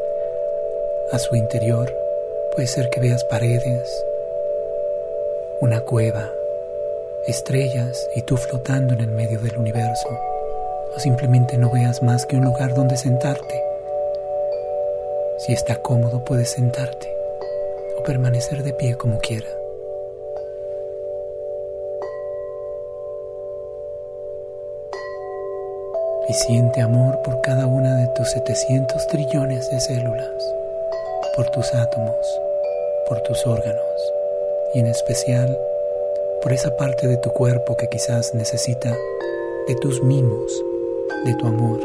a 1.12 1.20
su 1.20 1.36
interior. 1.36 1.96
Puede 2.54 2.68
ser 2.68 2.90
que 2.90 3.00
veas 3.00 3.24
paredes, 3.26 4.06
una 5.62 5.82
cueva, 5.82 6.32
estrellas 7.28 8.10
y 8.16 8.22
tú 8.22 8.38
flotando 8.38 8.94
en 8.94 9.02
el 9.02 9.12
medio 9.12 9.40
del 9.40 9.58
universo. 9.58 10.10
O 10.96 11.00
simplemente 11.00 11.58
no 11.58 11.72
veas 11.72 12.02
más 12.02 12.26
que 12.26 12.38
un 12.38 12.46
lugar 12.46 12.74
donde 12.74 12.98
sentarte. 12.98 13.62
Si 15.40 15.54
está 15.54 15.76
cómodo 15.82 16.24
puedes 16.24 16.52
sentarte 16.52 17.14
o 18.00 18.04
permanecer 18.04 18.64
de 18.64 18.74
pie 18.74 18.96
como 18.96 19.20
quieras. 19.20 19.65
Y 26.28 26.34
siente 26.34 26.82
amor 26.82 27.20
por 27.24 27.42
cada 27.42 27.68
una 27.68 27.96
de 27.96 28.08
tus 28.08 28.32
700 28.32 29.08
trillones 29.08 29.70
de 29.70 29.80
células, 29.80 30.32
por 31.36 31.50
tus 31.52 31.74
átomos, 31.74 32.40
por 33.08 33.22
tus 33.22 33.46
órganos 33.46 33.84
y 34.74 34.80
en 34.80 34.88
especial 34.88 35.58
por 36.42 36.54
esa 36.54 36.76
parte 36.76 37.08
de 37.08 37.18
tu 37.18 37.32
cuerpo 37.32 37.76
que 37.78 37.88
quizás 37.88 38.34
necesita 38.34 38.96
de 39.68 39.76
tus 39.76 40.04
mimos, 40.04 40.64
de 41.26 41.34
tu 41.36 41.48
amor. 41.48 41.80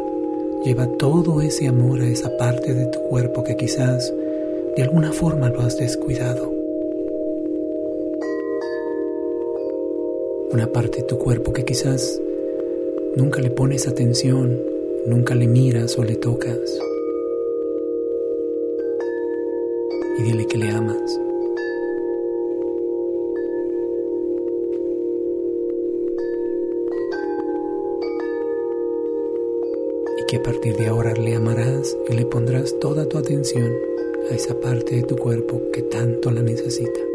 Lleva 0.65 0.87
todo 0.99 1.41
ese 1.41 1.67
amor 1.67 2.01
a 2.01 2.07
esa 2.07 2.37
parte 2.37 2.75
de 2.75 2.87
tu 2.87 3.01
cuerpo 3.05 3.43
que 3.45 3.57
quizás 3.57 4.13
de 4.77 4.83
alguna 4.83 5.13
forma 5.13 5.49
lo 5.49 5.63
has 5.63 5.79
descuidado. 5.79 6.51
Una 10.53 10.67
parte 10.67 10.99
de 10.99 11.05
tu 11.05 11.19
cuerpo 11.19 11.53
que 11.53 11.65
quizás 11.65 12.21
Nunca 13.17 13.41
le 13.41 13.51
pones 13.51 13.89
atención, 13.89 14.57
nunca 15.05 15.35
le 15.35 15.49
miras 15.49 15.99
o 15.99 16.05
le 16.05 16.15
tocas. 16.15 16.79
Y 20.19 20.23
dile 20.23 20.47
que 20.47 20.59
le 20.59 20.71
amas. 20.71 21.21
Y 30.19 30.25
que 30.27 30.37
a 30.37 30.43
partir 30.45 30.77
de 30.77 30.87
ahora 30.87 31.13
le 31.15 31.35
amarás 31.35 31.99
y 32.09 32.15
le 32.15 32.27
pondrás 32.27 32.79
toda 32.79 33.09
tu 33.09 33.19
atención 33.19 33.73
a 34.31 34.35
esa 34.35 34.61
parte 34.61 34.95
de 34.95 35.03
tu 35.03 35.17
cuerpo 35.17 35.61
que 35.73 35.83
tanto 35.83 36.31
la 36.31 36.43
necesita. 36.43 37.10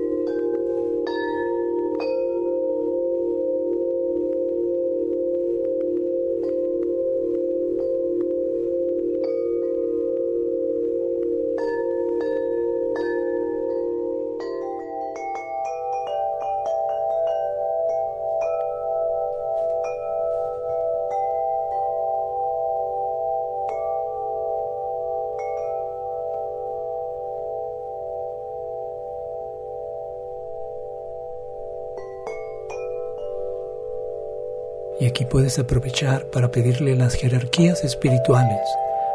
Aquí 35.15 35.23
puedes 35.23 35.57
aprovechar 35.59 36.25
para 36.25 36.51
pedirle 36.51 36.93
las 36.93 37.13
jerarquías 37.13 37.85
espirituales 37.85 38.67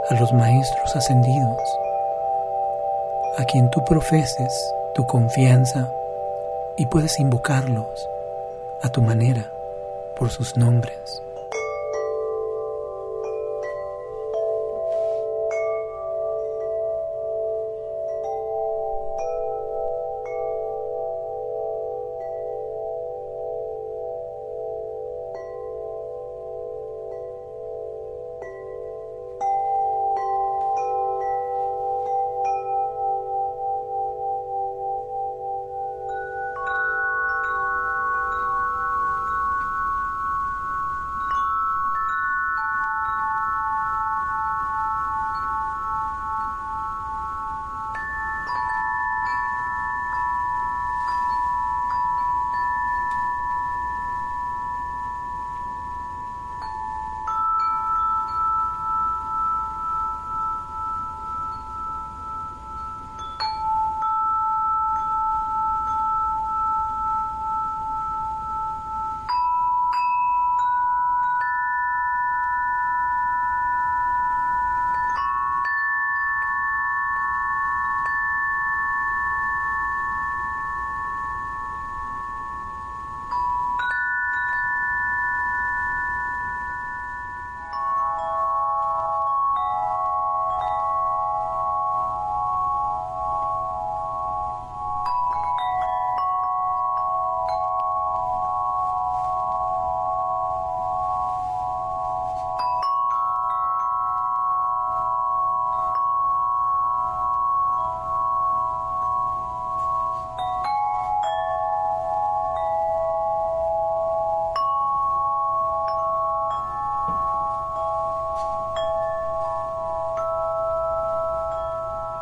a 0.08 0.14
los 0.18 0.32
maestros 0.32 0.96
ascendidos, 0.96 1.60
a 3.36 3.44
quien 3.44 3.68
tú 3.70 3.84
profeses 3.84 4.50
tu 4.94 5.06
confianza 5.06 5.92
y 6.78 6.86
puedes 6.86 7.20
invocarlos 7.20 8.08
a 8.82 8.90
tu 8.90 9.02
manera 9.02 9.52
por 10.16 10.30
sus 10.30 10.56
nombres. 10.56 10.96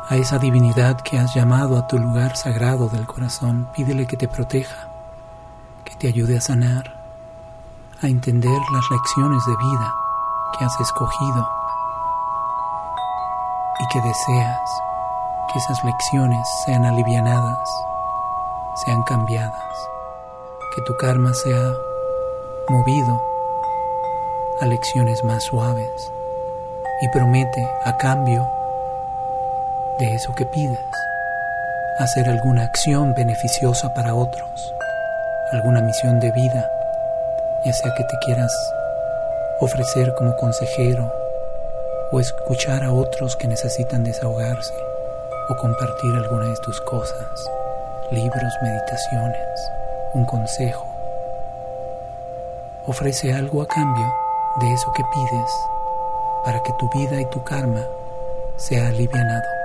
A 0.08 0.16
esa 0.16 0.38
divinidad 0.38 1.00
que 1.02 1.18
has 1.18 1.34
llamado 1.34 1.76
a 1.76 1.86
tu 1.86 1.98
lugar 1.98 2.34
sagrado 2.34 2.88
del 2.88 3.06
corazón, 3.06 3.68
pídele 3.76 4.06
que 4.06 4.16
te 4.16 4.26
proteja, 4.26 4.88
que 5.84 5.94
te 5.96 6.08
ayude 6.08 6.38
a 6.38 6.40
sanar, 6.40 6.94
a 8.00 8.06
entender 8.06 8.58
las 8.72 8.90
lecciones 8.90 9.44
de 9.44 9.56
vida 9.56 9.94
que 10.56 10.64
has 10.64 10.80
escogido 10.80 11.48
y 13.80 13.88
que 13.92 14.00
deseas 14.00 14.70
que 15.52 15.58
esas 15.58 15.84
lecciones 15.84 16.48
sean 16.64 16.86
alivianadas, 16.86 17.68
sean 18.86 19.02
cambiadas, 19.02 19.88
que 20.74 20.82
tu 20.82 20.96
karma 20.96 21.34
sea 21.34 21.72
movido 22.70 23.22
a 24.62 24.66
lecciones 24.66 25.22
más 25.24 25.44
suaves. 25.44 26.12
Y 27.00 27.08
promete 27.10 27.68
a 27.84 27.96
cambio 27.96 28.44
de 29.98 30.14
eso 30.14 30.32
que 30.36 30.46
pides, 30.46 30.78
hacer 31.98 32.28
alguna 32.28 32.62
acción 32.62 33.14
beneficiosa 33.14 33.92
para 33.94 34.14
otros, 34.14 34.74
alguna 35.50 35.80
misión 35.80 36.20
de 36.20 36.30
vida, 36.30 36.70
ya 37.64 37.72
sea 37.72 37.92
que 37.94 38.04
te 38.04 38.16
quieras 38.24 38.52
ofrecer 39.60 40.14
como 40.14 40.36
consejero 40.36 41.12
o 42.12 42.20
escuchar 42.20 42.84
a 42.84 42.92
otros 42.92 43.34
que 43.34 43.48
necesitan 43.48 44.04
desahogarse 44.04 44.74
o 45.48 45.56
compartir 45.56 46.14
alguna 46.14 46.46
de 46.46 46.56
tus 46.58 46.80
cosas, 46.82 47.50
libros, 48.12 48.52
meditaciones, 48.62 49.70
un 50.14 50.24
consejo. 50.24 50.86
Ofrece 52.86 53.34
algo 53.34 53.62
a 53.62 53.66
cambio 53.66 54.06
de 54.60 54.72
eso 54.72 54.92
que 54.92 55.02
pides 55.12 55.50
para 56.44 56.62
que 56.62 56.72
tu 56.78 56.88
vida 56.90 57.20
y 57.20 57.24
tu 57.26 57.42
karma 57.42 57.84
sea 58.56 58.88
alivianado. 58.88 59.57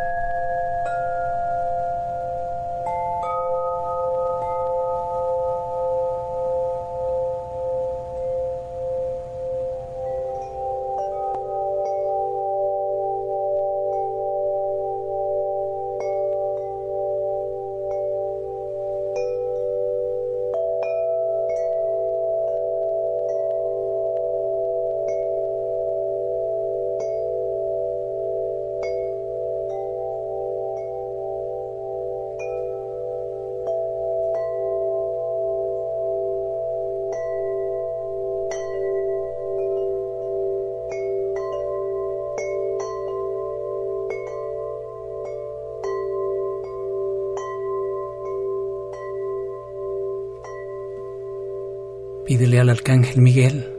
Pídele 52.25 52.61
al 52.61 52.69
arcángel 52.69 53.21
Miguel 53.21 53.69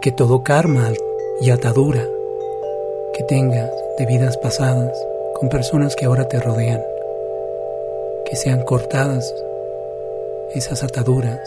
que 0.00 0.10
todo 0.10 0.42
karma 0.42 0.88
y 1.42 1.50
atadura 1.50 2.02
que 3.12 3.22
tengas 3.24 3.70
de 3.98 4.06
vidas 4.06 4.38
pasadas 4.38 4.96
con 5.34 5.50
personas 5.50 5.96
que 5.96 6.06
ahora 6.06 6.28
te 6.28 6.40
rodean, 6.40 6.82
que 8.24 8.36
sean 8.36 8.62
cortadas 8.62 9.34
esas 10.54 10.82
ataduras, 10.82 11.46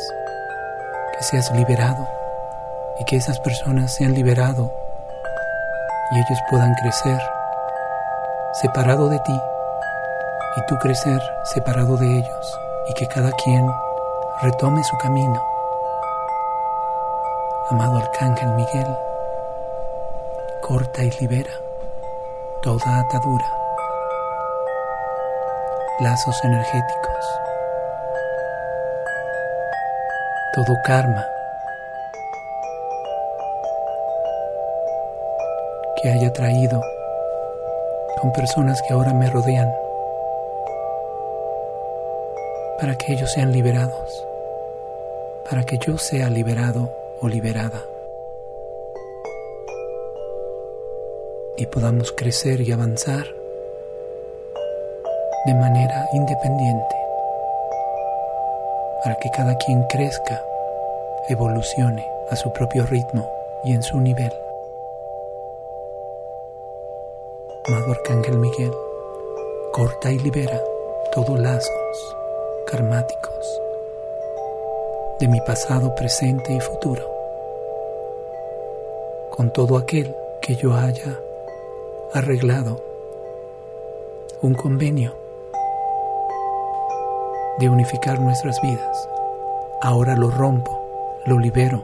que 1.18 1.24
seas 1.24 1.52
liberado 1.56 2.08
y 3.00 3.06
que 3.06 3.16
esas 3.16 3.40
personas 3.40 3.96
sean 3.96 4.14
liberado 4.14 4.72
y 6.12 6.18
ellos 6.18 6.40
puedan 6.52 6.76
crecer 6.76 7.20
separado 8.62 9.10
de 9.10 9.18
ti 9.18 9.42
y 10.56 10.66
tú 10.68 10.76
crecer 10.78 11.20
separado 11.46 11.98
de 11.98 12.06
ellos 12.06 12.60
y 12.90 12.94
que 12.94 13.08
cada 13.08 13.32
quien 13.32 13.68
retome 14.44 14.84
su 14.84 14.96
camino 15.00 15.53
amado 17.74 17.98
Arcángel 17.98 18.50
Miguel, 18.50 18.86
corta 20.62 21.04
y 21.04 21.10
libera 21.20 21.50
toda 22.62 23.00
atadura, 23.00 23.52
lazos 26.00 26.40
energéticos, 26.44 27.26
todo 30.54 30.76
karma 30.86 31.26
que 36.00 36.12
haya 36.12 36.32
traído 36.32 36.80
con 38.22 38.32
personas 38.34 38.84
que 38.84 38.94
ahora 38.94 39.16
me 39.16 39.32
rodean 39.32 39.74
para 42.80 42.94
que 42.96 43.14
ellos 43.14 43.32
sean 43.32 43.52
liberados, 43.52 44.28
para 45.50 45.64
que 45.64 45.80
yo 45.80 45.98
sea 45.98 46.30
liberado 46.30 47.03
liberada 47.28 47.86
y 51.58 51.66
podamos 51.68 52.12
crecer 52.12 52.62
y 52.62 52.72
avanzar 52.72 53.26
de 55.46 55.54
manera 55.54 56.08
independiente 56.14 56.96
para 59.04 59.16
que 59.16 59.30
cada 59.32 59.58
quien 59.58 59.84
crezca, 59.84 60.42
evolucione 61.28 62.08
a 62.30 62.36
su 62.36 62.52
propio 62.54 62.86
ritmo 62.86 63.30
y 63.66 63.74
en 63.74 63.84
su 63.84 64.00
nivel. 64.00 64.32
Amado 67.66 67.92
Arcángel 67.92 68.38
Miguel, 68.38 68.72
corta 69.74 70.12
y 70.12 70.20
libera 70.20 70.62
todos 71.12 71.38
lazos 71.40 72.16
karmáticos 72.68 73.62
de 75.20 75.28
mi 75.28 75.40
pasado, 75.42 75.94
presente 75.96 76.54
y 76.54 76.60
futuro 76.60 77.13
con 79.36 79.52
todo 79.52 79.78
aquel 79.78 80.16
que 80.44 80.56
yo 80.56 80.76
haya 80.76 81.20
arreglado 82.14 82.80
un 84.44 84.54
convenio 84.54 85.16
de 87.58 87.68
unificar 87.68 88.20
nuestras 88.20 88.62
vidas. 88.62 89.10
Ahora 89.82 90.16
lo 90.16 90.30
rompo, 90.30 90.72
lo 91.26 91.40
libero. 91.40 91.84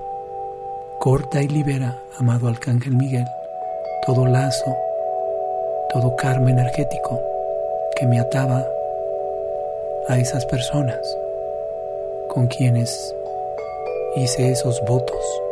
Corta 0.99 1.41
y 1.41 1.47
libera, 1.47 2.03
amado 2.19 2.49
Arcángel 2.49 2.95
Miguel, 2.95 3.25
todo 4.05 4.27
lazo, 4.27 4.75
todo 5.91 6.15
karma 6.17 6.51
energético 6.51 7.19
que 7.95 8.05
me 8.05 8.19
ataba 8.19 8.63
a 10.07 10.17
esas 10.19 10.45
personas 10.45 10.99
con 12.29 12.45
quienes 12.45 13.15
hice 14.17 14.51
esos 14.51 14.79
votos 14.85 15.48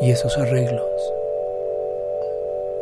y 0.00 0.10
esos 0.10 0.38
arreglos, 0.38 1.12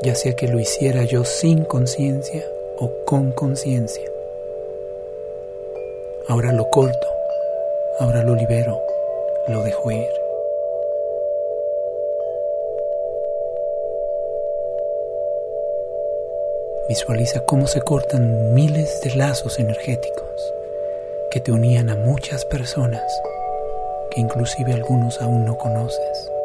ya 0.03 0.15
sea 0.15 0.35
que 0.35 0.49
lo 0.49 0.61
hiciera 0.61 1.05
yo 1.05 1.25
sin 1.25 1.65
conciencia 1.65 2.45
o 2.79 2.91
con 3.05 3.33
conciencia. 3.33 4.11
Ahora 6.29 6.53
lo 6.53 6.69
corto, 6.71 7.09
ahora 7.99 8.23
lo 8.23 8.35
libero, 8.35 8.81
lo 9.49 9.63
dejo 9.63 9.91
ir. 9.91 10.09
Visualiza 16.89 17.41
cómo 17.41 17.67
se 17.67 17.83
cortan 17.83 18.55
miles 18.55 19.01
de 19.03 19.15
lazos 19.15 19.59
energéticos 19.59 20.55
que 21.31 21.41
te 21.41 21.53
unían 21.53 21.91
a 21.91 21.97
muchas 21.97 22.47
personas 22.47 23.03
que 24.11 24.21
inclusive 24.21 24.73
algunos 24.73 25.21
aún 25.21 25.45
no 25.45 25.59
conoces. 25.59 26.38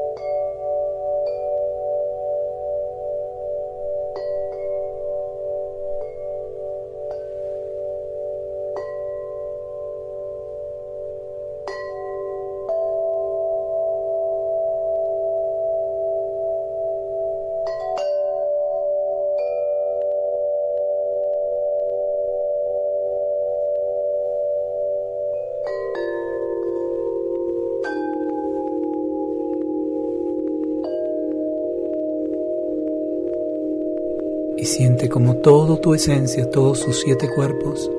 Todo 35.44 35.76
tu 35.76 35.94
esencia, 35.94 36.50
todos 36.50 36.80
sus 36.80 37.02
siete 37.02 37.28
cuerpos, 37.28 37.92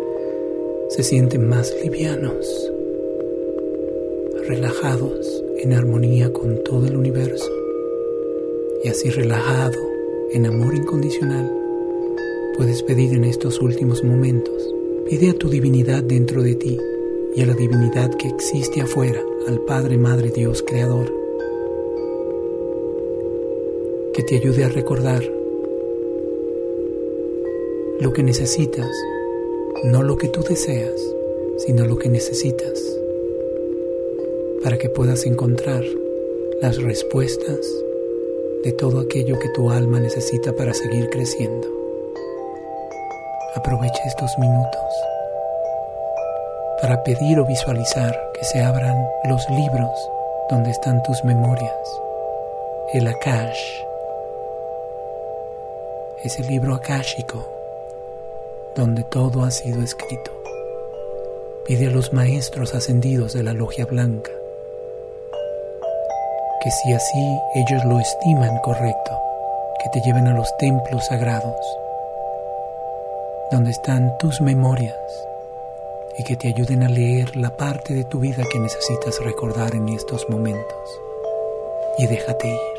se 0.89 1.03
sienten 1.03 1.47
más 1.47 1.77
livianos, 1.85 2.73
relajados 4.49 5.45
en 5.59 5.75
armonía 5.75 6.33
con 6.33 6.65
todo 6.65 6.87
el 6.87 6.97
universo 6.97 7.53
y 8.83 8.89
así 8.89 9.11
relajado 9.11 9.79
en 10.33 10.47
amor 10.47 10.75
incondicional, 10.75 11.53
puedes 12.57 12.83
pedir 12.83 13.13
en 13.13 13.25
estos 13.25 13.61
últimos 13.61 14.03
momentos, 14.03 14.75
pide 15.07 15.29
a 15.29 15.35
tu 15.35 15.51
divinidad 15.51 16.03
dentro 16.03 16.43
de 16.43 16.55
ti 16.55 16.79
y 17.37 17.43
a 17.43 17.47
la 17.47 17.55
divinidad 17.55 18.15
que 18.15 18.29
existe 18.29 18.81
afuera, 18.81 19.23
al 19.47 19.61
Padre, 19.61 19.99
Madre, 19.99 20.31
Dios, 20.31 20.63
Creador, 20.67 21.13
que 24.15 24.23
te 24.23 24.37
ayude 24.37 24.65
a 24.65 24.71
recordar 24.71 25.34
lo 28.05 28.13
que 28.13 28.23
necesitas, 28.23 28.91
no 29.83 30.03
lo 30.03 30.19
que 30.19 30.29
tú 30.29 30.43
deseas, 30.43 31.01
sino 31.57 31.87
lo 31.87 31.97
que 31.97 32.11
necesitas, 32.11 32.79
para 34.63 34.77
que 34.77 34.91
puedas 34.91 35.25
encontrar 35.25 35.83
las 36.61 36.83
respuestas 36.83 37.67
de 38.63 38.73
todo 38.73 39.01
aquello 39.01 39.39
que 39.39 39.49
tu 39.55 39.71
alma 39.71 40.01
necesita 40.01 40.55
para 40.55 40.75
seguir 40.75 41.09
creciendo. 41.09 41.67
Aprovecha 43.55 44.03
estos 44.07 44.31
minutos 44.39 44.93
para 46.83 47.03
pedir 47.05 47.41
o 47.41 47.47
visualizar 47.47 48.15
que 48.39 48.45
se 48.45 48.61
abran 48.61 49.03
los 49.31 49.49
libros 49.49 50.11
donde 50.51 50.73
están 50.73 51.03
tus 51.05 51.25
memorias, 51.25 52.01
el 52.93 53.07
Akash, 53.07 53.65
ese 56.23 56.43
libro 56.43 56.75
akáshico 56.75 57.54
donde 58.77 59.05
todo 59.05 59.45
ha 59.45 59.51
sido 59.51 59.83
escrito. 59.83 60.31
Pide 61.67 61.89
a 61.89 61.91
los 61.91 62.13
maestros 62.13 62.75
ascendidos 62.75 63.33
de 63.33 63.43
la 63.43 63.53
logia 63.53 63.87
blanca 63.87 64.31
que 66.65 66.71
si 66.71 66.95
así 66.95 67.43
ellos 67.55 67.85
lo 67.85 68.01
estiman 68.01 68.59
correcto, 68.63 69.13
que 69.83 69.91
te 69.91 70.01
lleven 70.01 70.27
a 70.29 70.33
los 70.33 70.49
templos 70.57 71.05
sagrados, 71.07 71.61
donde 73.53 73.71
están 73.71 74.17
tus 74.17 74.41
memorias, 74.41 74.97
y 76.19 76.25
que 76.25 76.37
te 76.37 76.49
ayuden 76.49 76.83
a 76.83 76.89
leer 76.89 77.37
la 77.37 77.55
parte 77.55 77.93
de 77.93 78.05
tu 78.05 78.19
vida 78.19 78.45
que 78.51 78.59
necesitas 78.59 79.23
recordar 79.23 79.75
en 79.75 79.91
estos 79.91 80.27
momentos. 80.31 81.01
Y 81.99 82.07
déjate 82.07 82.49
ir. 82.49 82.74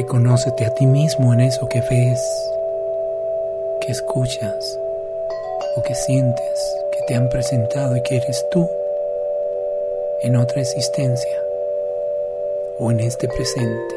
Reconócete 0.00 0.64
a 0.64 0.72
ti 0.72 0.86
mismo 0.86 1.34
en 1.34 1.40
eso 1.40 1.68
que 1.68 1.82
ves, 1.82 2.22
que 3.82 3.92
escuchas 3.92 4.78
o 5.76 5.82
que 5.82 5.94
sientes 5.94 6.74
que 6.90 7.00
te 7.06 7.16
han 7.16 7.28
presentado 7.28 7.94
y 7.94 8.00
que 8.00 8.16
eres 8.16 8.42
tú 8.50 8.66
en 10.22 10.36
otra 10.36 10.62
existencia 10.62 11.44
o 12.78 12.90
en 12.90 13.00
este 13.00 13.28
presente 13.28 13.94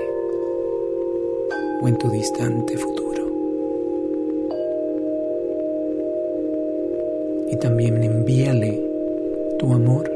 o 1.81 1.87
en 1.87 1.97
tu 1.97 2.09
distante 2.09 2.75
futuro. 2.75 3.23
Y 7.49 7.55
también 7.55 8.03
envíale 8.03 8.77
tu 9.57 9.71
amor 9.71 10.11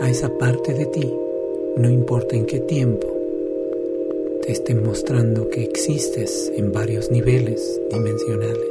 a 0.00 0.08
esa 0.08 0.28
parte 0.30 0.74
de 0.74 0.86
ti, 0.86 1.14
no 1.76 1.88
importa 1.88 2.34
en 2.34 2.44
qué 2.44 2.58
tiempo 2.58 3.19
te 4.42 4.52
estén 4.52 4.82
mostrando 4.82 5.48
que 5.48 5.62
existes 5.62 6.52
en 6.56 6.72
varios 6.72 7.10
niveles 7.10 7.80
dimensionales. 7.90 8.69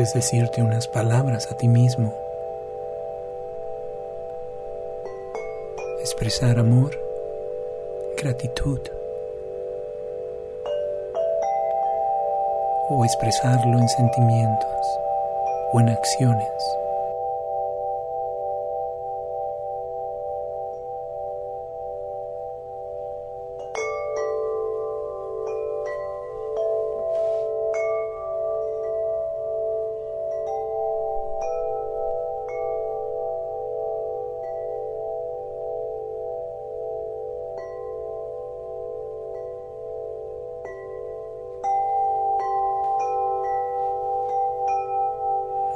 Puedes 0.00 0.14
decirte 0.14 0.62
unas 0.62 0.88
palabras 0.88 1.46
a 1.52 1.56
ti 1.58 1.68
mismo. 1.68 2.10
Expresar 6.00 6.58
amor, 6.58 6.98
gratitud. 8.16 8.80
O 12.88 13.04
expresarlo 13.04 13.78
en 13.78 13.88
sentimientos 13.90 14.86
o 15.74 15.80
en 15.80 15.90
acciones. 15.90 16.62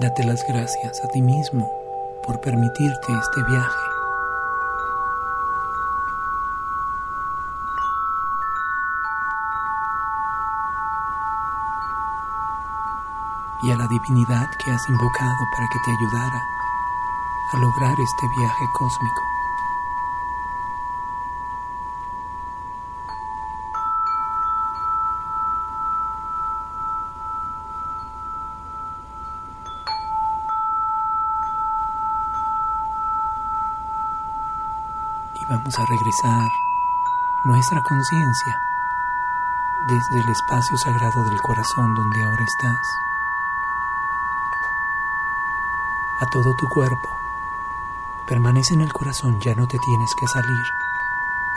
Date 0.05 0.23
las 0.23 0.45
gracias 0.47 1.03
a 1.03 1.09
ti 1.09 1.23
mismo 1.23 1.67
por 2.27 2.39
permitirte 2.43 3.07
este 3.23 3.43
viaje. 3.45 3.85
Y 13.63 13.71
a 13.71 13.77
la 13.77 13.87
divinidad 13.89 14.51
que 14.63 14.71
has 14.73 14.89
invocado 14.91 15.43
para 15.57 15.69
que 15.73 15.79
te 15.87 15.91
ayudara 15.91 16.43
a 17.55 17.57
lograr 17.57 17.99
este 17.99 18.29
viaje 18.37 18.65
cósmico. 18.75 19.34
A 35.79 35.85
regresar 35.87 36.49
nuestra 37.45 37.83
conciencia 37.83 38.61
desde 39.89 40.21
el 40.21 40.29
espacio 40.29 40.77
sagrado 40.79 41.25
del 41.25 41.41
corazón 41.41 41.95
donde 41.95 42.23
ahora 42.23 42.45
estás 42.45 42.99
a 46.21 46.27
todo 46.27 46.55
tu 46.55 46.69
cuerpo. 46.69 47.09
Permanece 48.27 48.75
en 48.75 48.83
el 48.83 48.93
corazón, 48.93 49.41
ya 49.41 49.55
no 49.55 49.67
te 49.67 49.79
tienes 49.79 50.15
que 50.15 50.27
salir. 50.29 50.65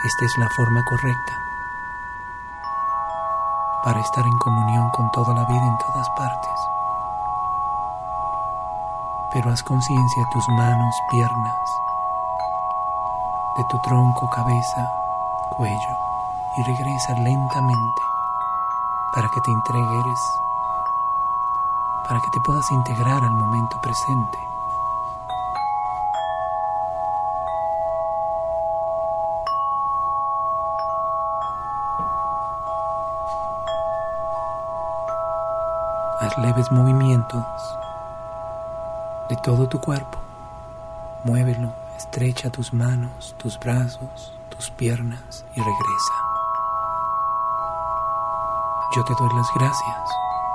Esta 0.04 0.24
es 0.24 0.38
la 0.38 0.48
forma 0.48 0.82
correcta 0.84 1.40
para 3.84 4.00
estar 4.00 4.26
en 4.26 4.38
comunión 4.38 4.90
con 4.90 5.10
toda 5.12 5.34
la 5.34 5.44
vida 5.44 5.64
en 5.64 5.78
todas 5.78 6.08
partes. 6.10 6.60
Pero 9.32 9.50
haz 9.50 9.62
conciencia 9.62 10.22
de 10.24 10.30
tus 10.32 10.48
manos, 10.48 10.94
piernas, 11.10 11.87
de 13.58 13.64
tu 13.64 13.78
tronco, 13.80 14.30
cabeza, 14.30 14.88
cuello 15.50 15.98
y 16.56 16.62
regresa 16.62 17.12
lentamente 17.14 18.02
para 19.12 19.28
que 19.28 19.40
te 19.40 19.50
entregues, 19.50 20.20
para 22.06 22.20
que 22.20 22.30
te 22.30 22.40
puedas 22.40 22.70
integrar 22.70 23.24
al 23.24 23.32
momento 23.32 23.80
presente. 23.80 24.38
Haz 36.20 36.38
leves 36.38 36.70
movimientos 36.70 37.44
de 39.28 39.36
todo 39.36 39.68
tu 39.68 39.80
cuerpo. 39.80 40.18
Muévelo 41.24 41.87
Estrecha 41.98 42.48
tus 42.48 42.72
manos, 42.72 43.34
tus 43.38 43.58
brazos, 43.58 44.32
tus 44.50 44.70
piernas 44.70 45.44
y 45.56 45.58
regresa. 45.58 46.14
Yo 48.94 49.02
te 49.02 49.14
doy 49.18 49.28
las 49.34 49.48
gracias 49.56 50.08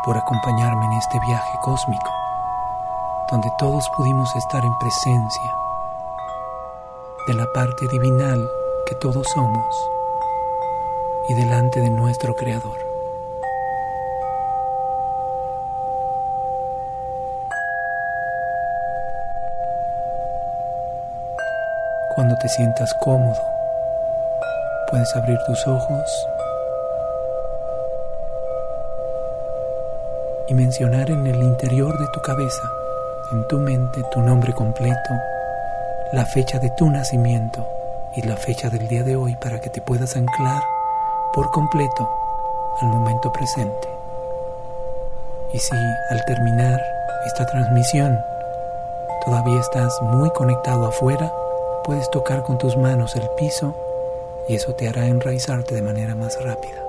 por 0.06 0.16
acompañarme 0.16 0.86
en 0.86 0.94
este 0.94 1.20
viaje 1.28 1.60
cósmico, 1.62 2.10
donde 3.30 3.52
todos 3.60 3.84
pudimos 3.98 4.34
estar 4.38 4.64
en 4.64 4.78
presencia 4.80 5.56
de 7.28 7.34
la 7.34 7.46
parte 7.54 7.90
divinal 7.90 8.50
que 8.88 8.96
todos 8.96 9.28
somos 9.34 9.90
y 11.28 11.34
delante 11.34 11.82
de 11.82 11.90
nuestro 11.90 12.34
Creador. 12.36 12.93
Te 22.42 22.50
sientas 22.50 22.94
cómodo, 22.96 23.40
puedes 24.90 25.16
abrir 25.16 25.38
tus 25.46 25.66
ojos 25.68 26.28
y 30.48 30.54
mencionar 30.54 31.10
en 31.10 31.26
el 31.28 31.42
interior 31.42 31.98
de 31.98 32.08
tu 32.08 32.22
cabeza, 32.22 32.64
en 33.32 33.48
tu 33.48 33.60
mente, 33.60 34.02
tu 34.12 34.20
nombre 34.20 34.52
completo, 34.52 35.14
la 36.12 36.26
fecha 36.26 36.60
de 36.60 36.70
tu 36.72 36.90
nacimiento 36.90 37.66
y 38.16 38.24
la 38.24 38.36
fecha 38.36 38.70
del 38.70 38.88
día 38.88 39.04
de 39.04 39.16
hoy 39.16 39.36
para 39.36 39.62
que 39.62 39.70
te 39.70 39.82
puedas 39.82 40.18
anclar 40.18 40.64
por 41.34 41.50
completo 41.52 42.10
al 42.82 42.88
momento 42.88 43.32
presente. 43.32 43.88
Y 45.54 45.60
si 45.60 45.76
al 46.10 46.26
terminar 46.26 46.82
esta 47.26 47.46
transmisión 47.46 48.20
todavía 49.24 49.62
estás 49.62 50.02
muy 50.02 50.30
conectado 50.32 50.88
afuera, 50.88 51.32
Puedes 51.84 52.10
tocar 52.12 52.44
con 52.44 52.58
tus 52.58 52.78
manos 52.78 53.18
el 53.18 53.30
piso 53.36 53.76
y 54.48 54.56
eso 54.56 54.74
te 54.74 54.88
hará 54.88 55.08
enraizarte 55.08 55.76
de 55.76 55.82
manera 55.82 56.16
más 56.16 56.42
rápida. 56.42 56.82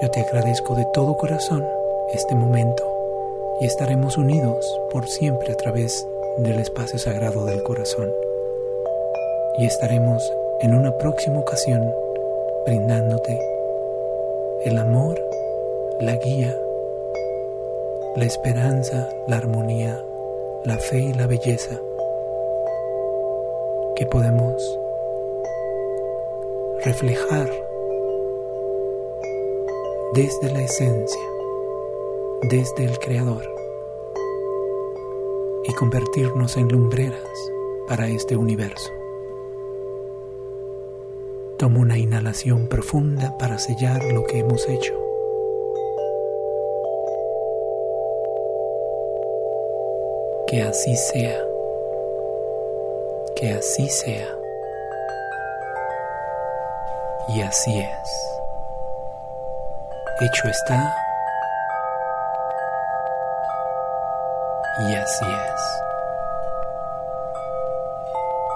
Yo 0.00 0.10
te 0.10 0.20
agradezco 0.20 0.74
de 0.74 0.86
todo 0.94 1.18
corazón 1.18 1.62
este 2.14 2.34
momento 2.34 2.82
y 3.60 3.66
estaremos 3.66 4.16
unidos 4.16 4.80
por 4.90 5.06
siempre 5.06 5.52
a 5.52 5.56
través 5.56 6.06
del 6.38 6.58
espacio 6.58 6.98
sagrado 6.98 7.44
del 7.44 7.62
corazón. 7.62 8.10
Y 9.58 9.66
estaremos 9.66 10.22
en 10.62 10.74
una 10.74 10.96
próxima 10.96 11.40
ocasión 11.40 11.86
brindándote 12.64 13.38
el 14.64 14.78
amor, 14.78 15.20
la 16.00 16.16
guía, 16.16 16.58
la 18.16 18.24
esperanza, 18.24 19.10
la 19.28 19.36
armonía, 19.36 20.02
la 20.64 20.78
fe 20.78 21.00
y 21.00 21.12
la 21.12 21.26
belleza 21.26 21.78
podemos 24.06 24.78
reflejar 26.84 27.50
desde 30.14 30.52
la 30.52 30.62
esencia, 30.62 31.22
desde 32.50 32.84
el 32.84 32.98
Creador 32.98 33.42
y 35.64 35.72
convertirnos 35.74 36.56
en 36.56 36.68
lumbreras 36.68 37.50
para 37.88 38.08
este 38.08 38.36
universo. 38.36 38.90
Tomo 41.56 41.80
una 41.80 41.96
inhalación 41.96 42.68
profunda 42.68 43.36
para 43.38 43.58
sellar 43.58 44.04
lo 44.04 44.24
que 44.24 44.40
hemos 44.40 44.68
hecho. 44.68 44.94
Que 50.48 50.62
así 50.62 50.96
sea. 50.96 51.51
Que 53.42 53.54
así 53.54 53.88
sea. 53.88 54.28
Y 57.26 57.42
así 57.42 57.76
es. 57.76 58.10
Hecho 60.20 60.46
está. 60.46 60.94
Y 64.78 64.94
así 64.94 65.24
es. 65.24 65.82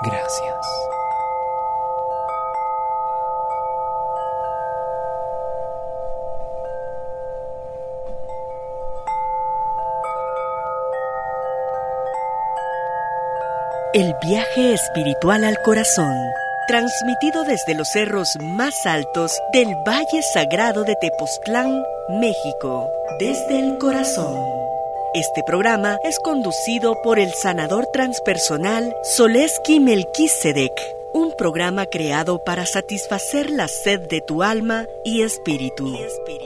Gracias. 0.04 0.95
El 13.96 14.14
viaje 14.20 14.74
espiritual 14.74 15.42
al 15.42 15.56
corazón, 15.62 16.14
transmitido 16.68 17.44
desde 17.44 17.74
los 17.74 17.88
cerros 17.88 18.28
más 18.42 18.84
altos 18.84 19.32
del 19.54 19.74
Valle 19.88 20.20
Sagrado 20.34 20.84
de 20.84 20.96
Tepoztlán, 20.96 21.82
México, 22.10 22.90
desde 23.18 23.58
el 23.58 23.78
corazón. 23.78 24.36
Este 25.14 25.42
programa 25.46 25.96
es 26.04 26.18
conducido 26.18 27.00
por 27.02 27.18
el 27.18 27.32
sanador 27.32 27.86
transpersonal 27.86 28.94
Soleski 29.02 29.80
Melquisedec, 29.80 30.78
un 31.14 31.32
programa 31.32 31.86
creado 31.86 32.44
para 32.44 32.66
satisfacer 32.66 33.48
la 33.48 33.66
sed 33.66 34.00
de 34.10 34.20
tu 34.20 34.42
alma 34.42 34.84
y 35.06 35.22
espíritu. 35.22 35.88
Y 35.88 36.02
espíritu. 36.02 36.45